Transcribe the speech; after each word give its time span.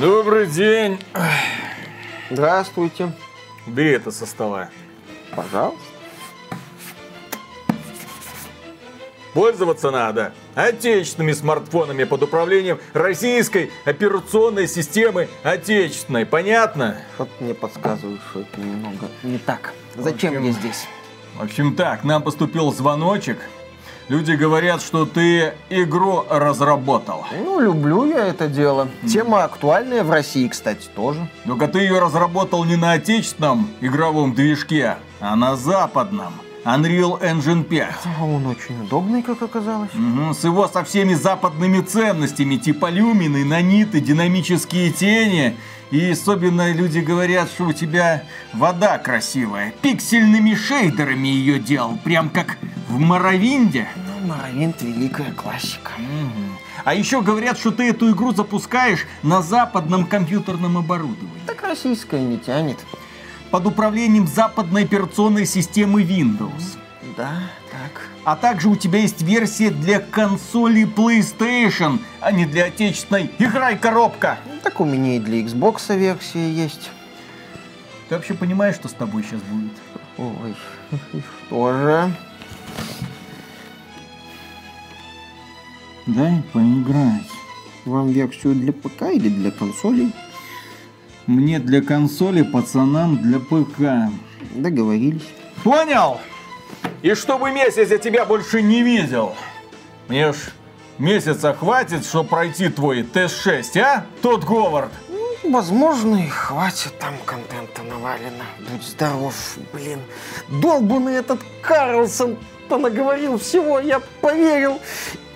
Добрый 0.00 0.46
день. 0.46 1.00
Здравствуйте. 2.30 3.12
Бери 3.66 3.90
это 3.90 4.12
со 4.12 4.26
стола. 4.26 4.68
Пожалуйста. 5.34 5.82
Пользоваться 9.34 9.90
надо 9.90 10.32
отечественными 10.54 11.32
смартфонами 11.32 12.04
под 12.04 12.22
управлением 12.22 12.78
российской 12.92 13.72
операционной 13.84 14.68
системы 14.68 15.28
отечественной. 15.42 16.26
Понятно? 16.26 16.98
Вот 17.18 17.28
мне 17.40 17.54
подсказывают, 17.54 18.20
что 18.30 18.42
это 18.42 18.60
немного 18.60 19.08
не 19.24 19.38
так. 19.38 19.74
Зачем 19.96 20.30
общем, 20.30 20.44
я 20.44 20.52
здесь? 20.52 20.86
В 21.36 21.42
общем 21.42 21.74
так, 21.74 22.04
нам 22.04 22.22
поступил 22.22 22.72
звоночек. 22.72 23.38
Люди 24.08 24.32
говорят, 24.32 24.80
что 24.80 25.04
ты 25.04 25.52
игру 25.68 26.24
разработал. 26.30 27.26
Ну, 27.44 27.60
люблю 27.60 28.06
я 28.06 28.26
это 28.26 28.48
дело. 28.48 28.88
Тема 29.06 29.44
актуальная 29.44 30.02
в 30.02 30.10
России, 30.10 30.48
кстати, 30.48 30.88
тоже. 30.96 31.28
Только 31.44 31.68
ты 31.68 31.80
ее 31.80 31.98
разработал 31.98 32.64
не 32.64 32.76
на 32.76 32.92
отечественном 32.92 33.68
игровом 33.82 34.34
движке, 34.34 34.96
а 35.20 35.36
на 35.36 35.56
западном. 35.56 36.32
Unreal 36.64 37.20
Engine 37.20 37.64
5. 37.64 37.88
А 38.18 38.24
он 38.24 38.46
очень 38.46 38.82
удобный, 38.82 39.22
как 39.22 39.42
оказалось. 39.42 39.90
Угу, 39.94 40.34
с 40.34 40.42
его 40.44 40.68
со 40.68 40.84
всеми 40.84 41.14
западными 41.14 41.80
ценностями, 41.80 42.56
типа 42.56 42.90
люмины, 42.90 43.44
наниты, 43.44 44.00
динамические 44.00 44.90
тени. 44.90 45.56
И 45.90 46.10
особенно 46.10 46.72
люди 46.72 46.98
говорят, 46.98 47.48
что 47.48 47.64
у 47.66 47.72
тебя 47.72 48.24
вода 48.52 48.98
красивая. 48.98 49.72
Пиксельными 49.80 50.54
шейдерами 50.54 51.28
ее 51.28 51.58
делал, 51.58 51.98
прям 52.04 52.28
как 52.28 52.58
в 52.88 52.98
Моровинде. 52.98 53.88
Ну, 53.96 54.28
Моровинт 54.28 54.82
великая 54.82 55.32
классика. 55.32 55.92
Угу. 55.96 56.58
А 56.84 56.94
еще 56.94 57.22
говорят, 57.22 57.58
что 57.58 57.70
ты 57.70 57.88
эту 57.90 58.10
игру 58.10 58.32
запускаешь 58.32 59.06
на 59.22 59.42
западном 59.42 60.06
компьютерном 60.06 60.76
оборудовании. 60.76 61.40
Так 61.46 61.62
российская 61.62 62.20
не 62.20 62.38
тянет 62.38 62.78
под 63.50 63.66
управлением 63.66 64.26
западной 64.26 64.84
операционной 64.84 65.46
системы 65.46 66.02
Windows. 66.02 66.76
Да, 67.16 67.40
так. 67.78 68.02
А 68.24 68.36
также 68.36 68.68
у 68.68 68.76
тебя 68.76 69.00
есть 69.00 69.22
версия 69.22 69.70
для 69.70 70.00
консоли 70.00 70.84
PlayStation, 70.84 71.98
а 72.20 72.32
не 72.32 72.46
для 72.46 72.66
отечественной 72.66 73.30
«Играй, 73.38 73.78
коробка». 73.78 74.38
Так 74.62 74.80
у 74.80 74.84
меня 74.84 75.16
и 75.16 75.18
для 75.18 75.40
Xbox 75.40 75.96
версия 75.96 76.50
есть. 76.50 76.90
Ты 78.08 78.16
вообще 78.16 78.34
понимаешь, 78.34 78.74
что 78.74 78.88
с 78.88 78.92
тобой 78.92 79.22
сейчас 79.22 79.40
будет? 79.42 79.72
Ой, 80.16 80.54
тоже. 81.50 82.12
Дай 86.06 86.42
поиграть. 86.52 87.30
Вам 87.84 88.10
версию 88.10 88.54
для 88.54 88.72
ПК 88.72 89.02
или 89.12 89.28
для 89.28 89.50
консолей? 89.50 90.12
Мне 91.26 91.58
для 91.58 91.82
консоли, 91.82 92.42
пацанам 92.42 93.18
для 93.18 93.38
ПК. 93.38 94.10
Договорились. 94.54 95.28
Понял? 95.62 96.18
И 97.02 97.14
чтобы 97.14 97.50
месяц 97.50 97.90
я 97.90 97.98
тебя 97.98 98.24
больше 98.24 98.62
не 98.62 98.82
видел. 98.82 99.34
Мне 100.08 100.32
ж 100.32 100.36
месяца 100.98 101.54
хватит, 101.54 102.04
чтобы 102.04 102.28
пройти 102.28 102.68
твой 102.68 103.02
тест-6, 103.02 103.78
а? 103.80 104.06
Тот 104.20 104.44
Говард. 104.44 104.90
Ну, 105.08 105.52
возможно, 105.52 106.16
и 106.16 106.28
хватит 106.28 106.98
там 106.98 107.14
контента 107.24 107.82
навалено. 107.82 108.44
Будь 108.70 108.82
здоров, 108.82 109.34
блин. 109.72 110.00
Долбанный 110.48 111.14
этот 111.14 111.40
Карлсон 111.62 112.36
наговорил 112.68 113.38
всего, 113.38 113.80
я 113.80 114.00
поверил. 114.20 114.80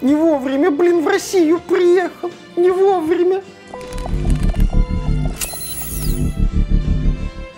Не 0.00 0.14
вовремя, 0.14 0.70
блин, 0.70 1.05
в 1.05 1.08
Россию 1.08 1.60
приехал. 1.60 2.30
Не 2.56 2.70
вовремя. 2.70 3.42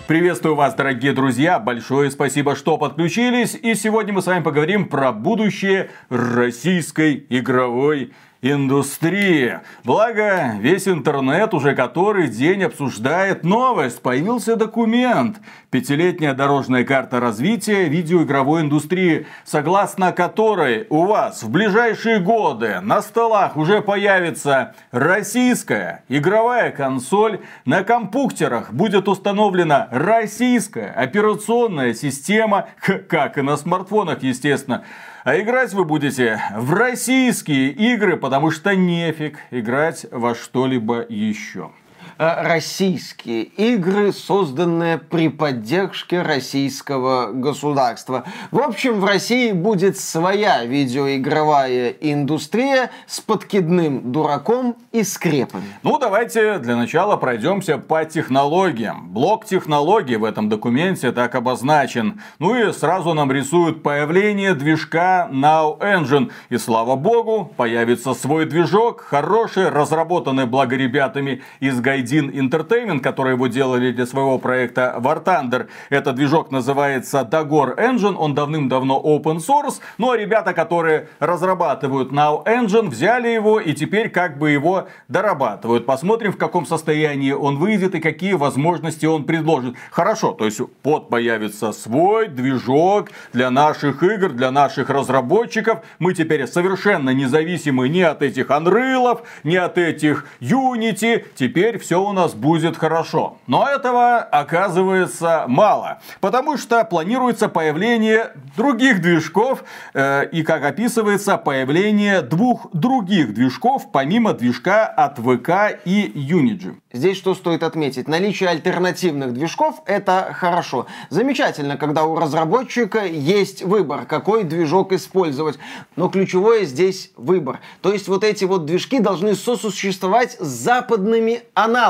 Приветствую 0.07 0.55
вас, 0.55 0.75
дорогие 0.75 1.15
друзья! 1.15 1.59
Большое 1.59 2.11
спасибо, 2.11 2.57
что 2.57 2.77
подключились. 2.77 3.55
И 3.55 3.75
сегодня 3.75 4.13
мы 4.13 4.21
с 4.21 4.27
вами 4.27 4.43
поговорим 4.43 4.87
про 4.87 5.13
будущее 5.13 5.89
российской 6.11 7.25
игровой 7.31 8.13
индустрии. 8.45 9.61
Благо, 9.85 10.57
весь 10.61 10.87
интернет 10.87 11.55
уже 11.55 11.75
который 11.75 12.29
день 12.29 12.65
обсуждает 12.65 13.43
новость. 13.43 14.03
Появился 14.03 14.55
документ. 14.57 15.39
Пятилетняя 15.71 16.35
дорожная 16.35 16.85
карта 16.85 17.21
развития 17.21 17.89
видеоигровой 17.89 18.61
индустрии, 18.61 19.27
согласно 19.45 20.13
которой 20.13 20.87
у 20.91 21.07
вас 21.07 21.43
в 21.43 21.51
ближайшие 21.51 22.21
годы 22.21 22.81
на 22.81 23.01
столах 23.01 23.57
уже 23.57 23.81
появится 23.81 24.75
российская 24.93 26.05
игровая 26.09 26.71
консоль, 26.71 27.41
на 27.65 27.83
компьютерах 27.83 28.73
будет 28.73 29.09
установлена 29.09 29.89
российская 29.91 30.91
операционная 30.91 31.95
система, 31.95 32.69
как 33.09 33.39
и 33.39 33.43
на 33.43 33.57
смартфонах, 33.57 34.23
естественно. 34.23 34.85
А 35.25 35.41
играть 35.41 35.73
вы 35.73 35.87
будете 35.87 36.39
в 36.55 36.75
российские 36.75 37.71
игры, 37.71 38.19
потому 38.19 38.51
что 38.51 38.77
нефиг 38.77 39.39
играть 39.51 40.05
во 40.11 40.35
что-либо 40.35 41.07
еще. 41.09 41.71
Э, 42.17 42.43
российские 42.43 43.43
игры, 43.43 44.13
созданные 44.13 44.99
при 44.99 45.29
поддержке 45.29 46.23
российского 46.23 47.33
государства. 47.33 48.25
В 48.53 48.61
общем, 48.61 49.01
в 49.01 49.05
России 49.05 49.51
будет 49.51 49.99
своя 49.99 50.65
видеоигровая 50.65 51.91
индустрия 52.01 52.91
с 53.09 53.21
подкидным 53.21 54.13
дураком 54.13 54.77
и 54.93 55.03
скрепами. 55.03 55.65
Ну, 55.83 55.99
давайте 55.99 56.59
для 56.59 56.77
начала 56.77 57.17
пройдемся 57.17 57.79
по 57.79 58.05
технологиям. 58.05 59.09
Блок 59.09 59.45
технологий 59.45 60.17
в 60.17 60.23
этом 60.25 60.49
документе 60.49 61.11
так 61.11 61.35
обозначен. 61.35 62.21
Ну 62.39 62.55
и 62.55 62.73
сразу 62.73 63.13
нам 63.15 63.33
рисуют 63.33 63.83
появление 63.83 64.55
движка 64.55 65.29
Now 65.33 65.81
Engine. 65.81 66.31
И 66.49 66.59
слава 66.59 66.95
богу, 66.95 67.53
появится 67.57 68.15
свой 68.15 68.45
движок, 68.45 69.01
хороший, 69.01 69.69
разработанный 69.69 70.47
благо 70.47 70.77
ребятами 70.77 71.43
из 71.59 71.81
Гайди 71.81 72.05
Gaiden 72.15 72.33
Entertainment, 72.33 73.01
которые 73.01 73.35
его 73.35 73.47
делали 73.47 73.93
для 73.93 74.07
своего 74.07 74.39
проекта 74.39 74.97
War 74.99 75.25
Thunder. 75.25 75.69
Этот 75.91 76.17
движок 76.17 76.51
называется 76.51 77.27
Dagor 77.31 77.77
Engine, 77.77 78.15
он 78.15 78.35
давным-давно 78.35 79.01
open 79.05 79.39
source, 79.39 79.81
но 79.99 80.07
ну, 80.07 80.11
а 80.13 80.17
ребята, 80.17 80.53
которые 80.53 81.09
разрабатывают 81.19 82.13
Now 82.13 82.45
Engine, 82.47 82.89
взяли 82.89 83.29
его 83.29 83.61
и 83.61 83.73
теперь 83.73 84.09
как 84.11 84.39
бы 84.39 84.51
его 84.51 84.89
дорабатывают. 85.09 85.87
Посмотрим, 85.87 86.33
в 86.33 86.37
каком 86.37 86.67
состоянии 86.67 87.33
он 87.33 87.57
выйдет 87.57 87.95
и 87.95 88.01
какие 88.01 88.35
возможности 88.35 89.07
он 89.07 89.25
предложит. 89.25 89.75
Хорошо, 89.91 90.33
то 90.33 90.45
есть 90.45 90.61
под 90.83 91.09
появится 91.09 91.73
свой 91.73 92.29
движок 92.29 93.11
для 93.33 93.51
наших 93.51 94.03
игр, 94.03 94.31
для 94.31 94.51
наших 94.51 94.91
разработчиков. 94.91 95.81
Мы 95.99 96.15
теперь 96.15 96.47
совершенно 96.47 97.11
независимы 97.11 97.89
ни 97.89 98.01
от 98.01 98.23
этих 98.23 98.49
Unreal, 98.49 99.23
ни 99.43 99.57
от 99.57 99.79
этих 99.79 100.27
Unity. 100.41 101.25
Теперь 101.35 101.79
все 101.79 101.94
все 101.95 102.03
у 102.03 102.13
нас 102.13 102.35
будет 102.35 102.77
хорошо. 102.77 103.37
Но 103.47 103.69
этого 103.69 104.19
оказывается 104.19 105.45
мало, 105.47 106.01
потому 106.21 106.57
что 106.57 106.83
планируется 106.83 107.49
появление 107.49 108.33
других 108.57 109.01
движков 109.01 109.63
э, 109.93 110.29
и, 110.33 110.43
как 110.43 110.65
описывается, 110.65 111.39
появление 111.39 112.21
двух 112.21 112.67
других 112.73 113.33
движков 113.33 113.93
помимо 113.93 114.33
движка 114.33 114.87
от 114.87 115.19
ВК 115.19 115.79
и 115.85 116.11
Unity. 116.17 116.75
Здесь 116.93 117.17
что 117.17 117.35
стоит 117.35 117.63
отметить? 117.63 118.09
Наличие 118.09 118.49
альтернативных 118.49 119.33
движков– 119.33 119.83
это 119.87 120.31
хорошо. 120.33 120.87
Замечательно, 121.11 121.77
когда 121.77 122.05
у 122.05 122.17
разработчика 122.17 123.05
есть 123.05 123.63
выбор, 123.63 124.05
какой 124.05 124.45
движок 124.45 124.93
использовать. 124.93 125.59
Но 125.97 126.09
ключевое 126.09 126.65
здесь 126.65 127.11
выбор. 127.17 127.61
То 127.83 127.93
есть 127.93 128.07
вот 128.07 128.23
эти 128.23 128.45
вот 128.45 128.65
движки 128.65 129.01
должны 129.01 129.35
сосуществовать 129.35 130.37
с 130.41 130.47
западными 130.47 131.43
аналогами. 131.55 131.84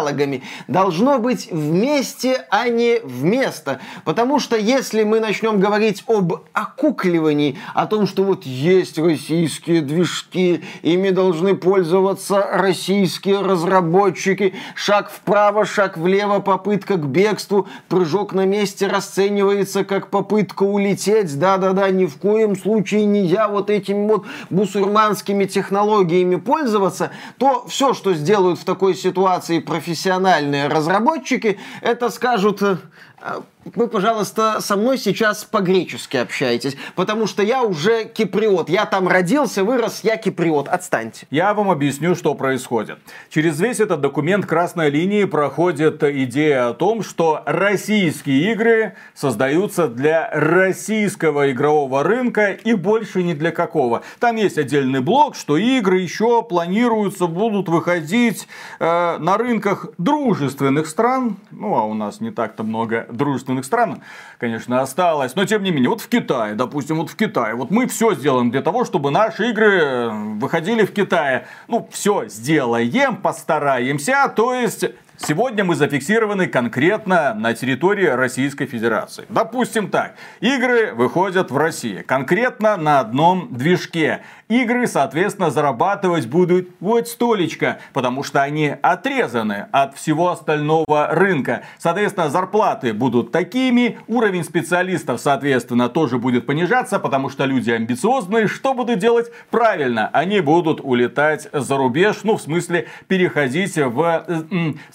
Должно 0.69 1.19
быть 1.19 1.51
вместе, 1.51 2.45
а 2.51 2.69
не 2.69 3.01
вместо. 3.03 3.81
Потому 4.05 4.41
что 4.41 4.57
если 4.57 5.05
мы 5.05 5.21
начнем 5.21 5.61
говорить 5.61 6.05
об 6.07 6.35
окукливании, 6.53 7.59
о 7.75 7.87
том, 7.87 8.07
что 8.07 8.25
вот 8.25 8.45
есть 8.45 8.99
российские 8.99 9.81
движки, 9.81 10.65
ими 10.83 11.11
должны 11.11 11.55
пользоваться 11.55 12.47
российские 12.53 13.41
разработчики, 13.41 14.55
Шаг 14.75 15.11
вправо, 15.11 15.65
шаг 15.65 15.97
влево, 15.97 16.41
попытка 16.41 16.97
к 16.97 17.07
бегству, 17.07 17.69
прыжок 17.89 18.33
на 18.33 18.45
месте 18.45 18.87
расценивается 18.87 19.85
как 19.85 20.11
попытка 20.11 20.63
улететь. 20.63 21.39
Да-да-да, 21.39 21.91
ни 21.91 22.07
в 22.07 22.17
коем 22.17 22.57
случае 22.57 23.05
не 23.05 23.23
я 23.25 23.49
вот 23.49 23.71
этими 23.71 24.07
вот 24.07 24.27
бусурманскими 24.51 25.45
технологиями 25.45 26.37
пользоваться, 26.37 27.11
то 27.39 27.65
все, 27.69 27.95
что 27.95 28.15
сделают 28.15 28.59
в 28.59 28.65
такой 28.65 28.95
ситуации 28.95 29.59
профессиональные 29.85 30.69
разработчики, 30.69 31.59
это 31.83 32.09
скажут, 32.09 32.63
э, 32.63 32.77
вы, 33.65 33.89
пожалуйста, 33.89 34.61
со 34.61 34.77
мной 34.77 34.99
сейчас 34.99 35.45
по-гречески 35.45 36.17
общаетесь, 36.17 36.77
потому 36.95 37.27
что 37.27 37.43
я 37.43 37.63
уже 37.63 38.05
киприот. 38.05 38.69
Я 38.69 38.87
там 38.87 39.09
родился, 39.09 39.65
вырос, 39.65 40.01
я 40.03 40.17
киприот. 40.17 40.69
Отстаньте. 40.69 41.27
Я 41.31 41.55
вам 41.55 41.71
объясню, 41.71 42.15
что 42.15 42.35
происходит. 42.35 42.99
Через 43.31 43.61
весь 43.61 43.81
этот 43.81 44.01
документ 44.01 44.47
красной 44.47 44.91
линии 44.91 45.25
проходит 45.25 46.03
идея 46.03 46.69
о 46.69 46.75
том, 46.75 47.03
что 47.03 47.43
российские 47.47 48.53
игры 48.53 48.95
создаются 49.15 49.89
для 49.89 50.31
российского 50.33 51.51
игрового 51.51 52.03
рынка 52.03 52.51
и 52.53 52.75
больше 52.75 53.23
ни 53.23 53.33
для 53.33 53.51
какого. 53.51 54.03
Там 54.19 54.37
есть 54.37 54.59
отдельный 54.59 55.01
блок, 55.01 55.37
что 55.37 55.57
игры 55.57 56.01
еще 56.01 56.43
планируются, 56.43 57.27
будут 57.27 57.69
выходить 57.69 58.47
э, 58.79 59.19
на 59.19 59.37
рынках 59.37 59.87
дружественных 59.99 60.87
стран. 60.87 61.37
Ну, 61.51 61.75
а 61.75 61.85
у 61.85 61.95
нас 61.95 62.21
не 62.21 62.31
так-то 62.31 62.63
много 62.63 63.07
дружественных 63.11 63.54
стран, 63.63 64.03
конечно, 64.39 64.81
осталось. 64.81 65.37
Но, 65.37 65.45
тем 65.45 65.63
не 65.63 65.71
менее, 65.71 65.91
вот 65.91 66.01
в 66.01 66.09
Китае, 66.09 66.55
допустим, 66.55 66.97
вот 66.97 67.11
в 67.11 67.17
Китае, 67.17 67.55
вот 67.55 67.71
мы 67.71 67.87
все 67.87 68.15
сделаем 68.15 68.51
для 68.51 68.63
того, 68.63 68.85
чтобы 68.85 69.11
наши 69.11 69.51
игры 69.51 69.81
э, 69.81 70.09
выходили 70.11 70.85
в 70.85 70.93
Китае. 70.93 71.47
Ну, 71.69 71.89
все 71.93 72.27
сделаем, 72.29 73.17
постараемся. 73.17 74.33
То 74.35 74.55
есть, 74.55 74.85
Сегодня 75.17 75.63
мы 75.63 75.77
зафиксированы 75.77 76.49
конкретно 76.49 77.35
на 77.35 77.55
территории 77.55 78.07
Российской 78.07 78.67
Федерации. 78.67 79.25
Допустим 79.29 79.89
так, 79.89 80.17
игры 80.41 80.93
выходят 80.93 81.53
в 81.53 81.57
России, 81.57 82.03
конкретно 82.03 82.77
на 82.77 82.99
одном 82.99 83.55
движке 83.55 84.23
игры, 84.49 84.87
соответственно, 84.87 85.51
зарабатывать 85.51 86.27
будут 86.27 86.69
вот 86.81 87.09
столечко, 87.09 87.79
потому 87.93 88.23
что 88.23 88.43
они 88.43 88.75
отрезаны 88.83 89.67
от 89.73 89.97
всего 89.97 90.31
остального 90.31 91.09
рынка. 91.13 91.63
Соответственно, 91.79 92.29
зарплаты 92.29 92.93
будут 92.93 93.33
такими, 93.33 93.99
уровень 94.07 94.45
специалистов, 94.45 95.21
соответственно, 95.21 95.89
тоже 95.89 96.19
будет 96.19 96.47
понижаться, 96.47 96.99
потому 96.99 97.31
что 97.31 97.45
люди 97.45 97.71
амбициозные. 97.71 98.49
Что 98.49 98.75
будут 98.75 98.99
делать? 98.99 99.31
Правильно, 99.51 100.11
они 100.13 100.41
будут 100.41 100.81
улетать 100.83 101.49
за 101.53 101.77
рубеж, 101.77 102.21
ну, 102.25 102.37
в 102.37 102.43
смысле, 102.43 102.89
переходить 103.09 103.77
в, 103.77 104.25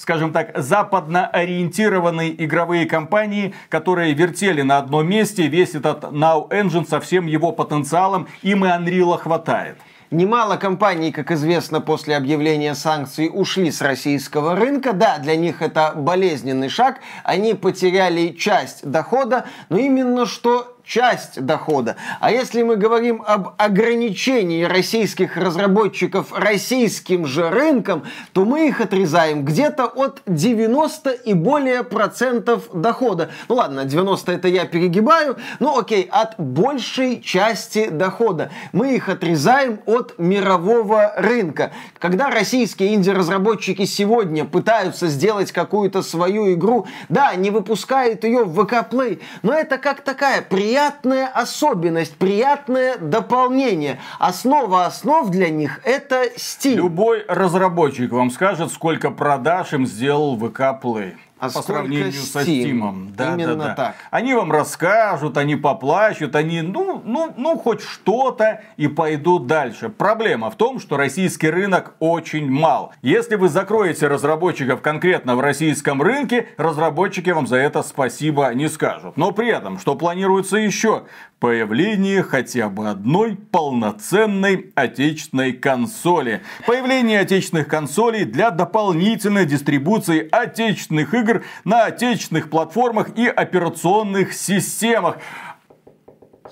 скажем 0.10 0.34
так, 0.34 0.58
западно 0.58 1.28
ориентированные 1.28 2.44
игровые 2.44 2.88
компании, 2.88 3.54
которые 3.70 4.16
вертели 4.16 4.64
на 4.64 4.80
одном 4.80 5.08
месте 5.08 5.46
весь 5.46 5.76
этот 5.76 6.06
Now 6.06 6.50
Engine 6.50 6.90
со 6.90 7.00
всем 7.00 7.28
его 7.28 7.52
потенциалом, 7.52 8.28
им 8.42 8.66
и 8.66 8.70
Unreal 8.70 9.20
хватает. 9.20 9.78
Немало 10.10 10.58
компаний, 10.58 11.12
как 11.12 11.30
известно, 11.30 11.80
после 11.80 12.18
объявления 12.18 12.74
санкций 12.74 13.30
ушли 13.32 13.70
с 13.70 13.84
российского 13.84 14.56
рынка. 14.56 14.94
Да, 14.94 15.20
для 15.20 15.36
них 15.36 15.62
это 15.62 15.94
болезненный 15.96 16.70
шаг. 16.70 17.02
Они 17.24 17.54
потеряли 17.54 18.30
часть 18.30 18.90
дохода, 18.90 19.46
но 19.70 19.78
именно 19.78 20.26
что 20.26 20.76
часть 20.90 21.46
дохода. 21.46 21.98
А 22.20 22.32
если 22.32 22.64
мы 22.64 22.76
говорим 22.76 23.24
об 23.26 23.50
ограничении 23.58 24.64
российских 24.64 25.38
разработчиков 25.38 26.34
российским 26.34 27.28
же 27.28 27.50
рынком, 27.50 28.06
то 28.34 28.44
мы 28.44 28.68
их 28.68 28.82
отрезаем 28.82 29.46
где-то 29.46 29.86
от 29.86 30.22
90 30.26 31.12
и 31.12 31.34
более 31.36 31.84
процентов 31.84 32.70
дохода. 32.74 33.30
Ну 33.48 33.56
ладно, 33.56 33.86
90 33.86 34.32
это 34.32 34.48
я 34.48 34.66
перегибаю, 34.66 35.38
ну 35.60 35.78
окей, 35.78 36.10
от 36.12 36.40
большей 36.40 37.22
части 37.22 37.90
дохода. 37.90 38.50
Мы 38.72 38.96
их 38.96 39.10
отрезаем 39.10 39.82
от 39.86 40.18
мирового 40.18 41.14
рынка. 41.18 41.72
Когда 42.00 42.32
российские 42.32 42.96
инди-разработчики 42.96 43.86
сегодня 43.86 44.44
пытаются 44.44 45.08
сделать 45.08 45.52
какую-то 45.52 46.02
свою 46.02 46.52
игру, 46.54 46.88
да, 47.10 47.36
не 47.36 47.52
выпускают 47.52 48.24
ее 48.24 48.44
в 48.44 48.60
VK 48.60 48.90
Play, 48.90 49.22
но 49.44 49.54
это 49.54 49.78
как 49.78 50.02
такая 50.02 50.42
приятная 50.42 50.79
приятная 50.80 51.28
особенность, 51.28 52.16
приятное 52.16 52.98
дополнение. 52.98 54.00
Основа 54.18 54.86
основ 54.86 55.30
для 55.30 55.50
них 55.50 55.82
это 55.84 56.24
Steam. 56.38 56.76
Любой 56.76 57.26
разработчик 57.28 58.14
вам 58.14 58.32
скажет, 58.32 58.72
сколько 58.72 59.12
продаж 59.12 59.74
им 59.74 59.86
сделал 59.86 60.38
ВК 60.38 60.82
Play 60.82 61.16
а 61.40 61.50
по 61.50 61.62
сравнению 61.62 62.10
Steam? 62.10 62.32
со 62.32 62.42
Steam. 62.42 63.14
Да, 63.16 63.34
Именно 63.34 63.56
да, 63.56 63.66
да. 63.66 63.76
так. 63.76 63.96
Они 64.12 64.34
вам 64.34 64.52
расскажут, 64.52 65.38
они 65.38 65.56
поплачут, 65.56 66.36
они, 66.36 66.62
ну, 66.62 67.02
ну, 67.06 67.34
ну, 67.38 67.58
хоть 67.58 67.82
что-то 67.82 68.62
и 68.78 68.88
пойдут 68.88 69.48
дальше. 69.48 69.90
Проблема 69.90 70.52
в 70.52 70.56
том, 70.56 70.80
что 70.80 70.98
российский 70.98 71.50
рынок 71.50 71.96
очень 72.00 72.50
мал. 72.50 72.94
Если 73.02 73.36
вы 73.36 73.50
закроете 73.50 74.08
разработчиков 74.08 74.82
конкретно 74.82 75.36
в 75.36 75.40
российском 75.40 76.02
рынке, 76.02 76.50
разработчики 76.58 77.30
вам 77.30 77.48
за 77.48 77.58
это 77.58 77.84
спасибо 77.84 78.54
не 78.54 78.68
скажут. 78.68 79.16
Но 79.16 79.32
при 79.32 79.50
этом, 79.50 79.80
что 79.80 79.96
планируется 79.96 80.58
еще? 80.58 81.04
Появление 81.40 82.22
хотя 82.22 82.68
бы 82.68 82.90
одной 82.90 83.38
полноценной 83.38 84.72
отечественной 84.76 85.54
консоли. 85.54 86.42
Появление 86.66 87.22
отечественных 87.22 87.70
консолей 87.70 88.26
для 88.26 88.52
дополнительной 88.52 89.46
дистрибуции 89.46 90.28
отечественных 90.30 91.14
игр 91.14 91.29
игр 91.30 91.46
на 91.64 91.86
отечественных 91.86 92.50
платформах 92.50 93.18
и 93.18 93.28
операционных 93.28 94.34
системах. 94.34 95.18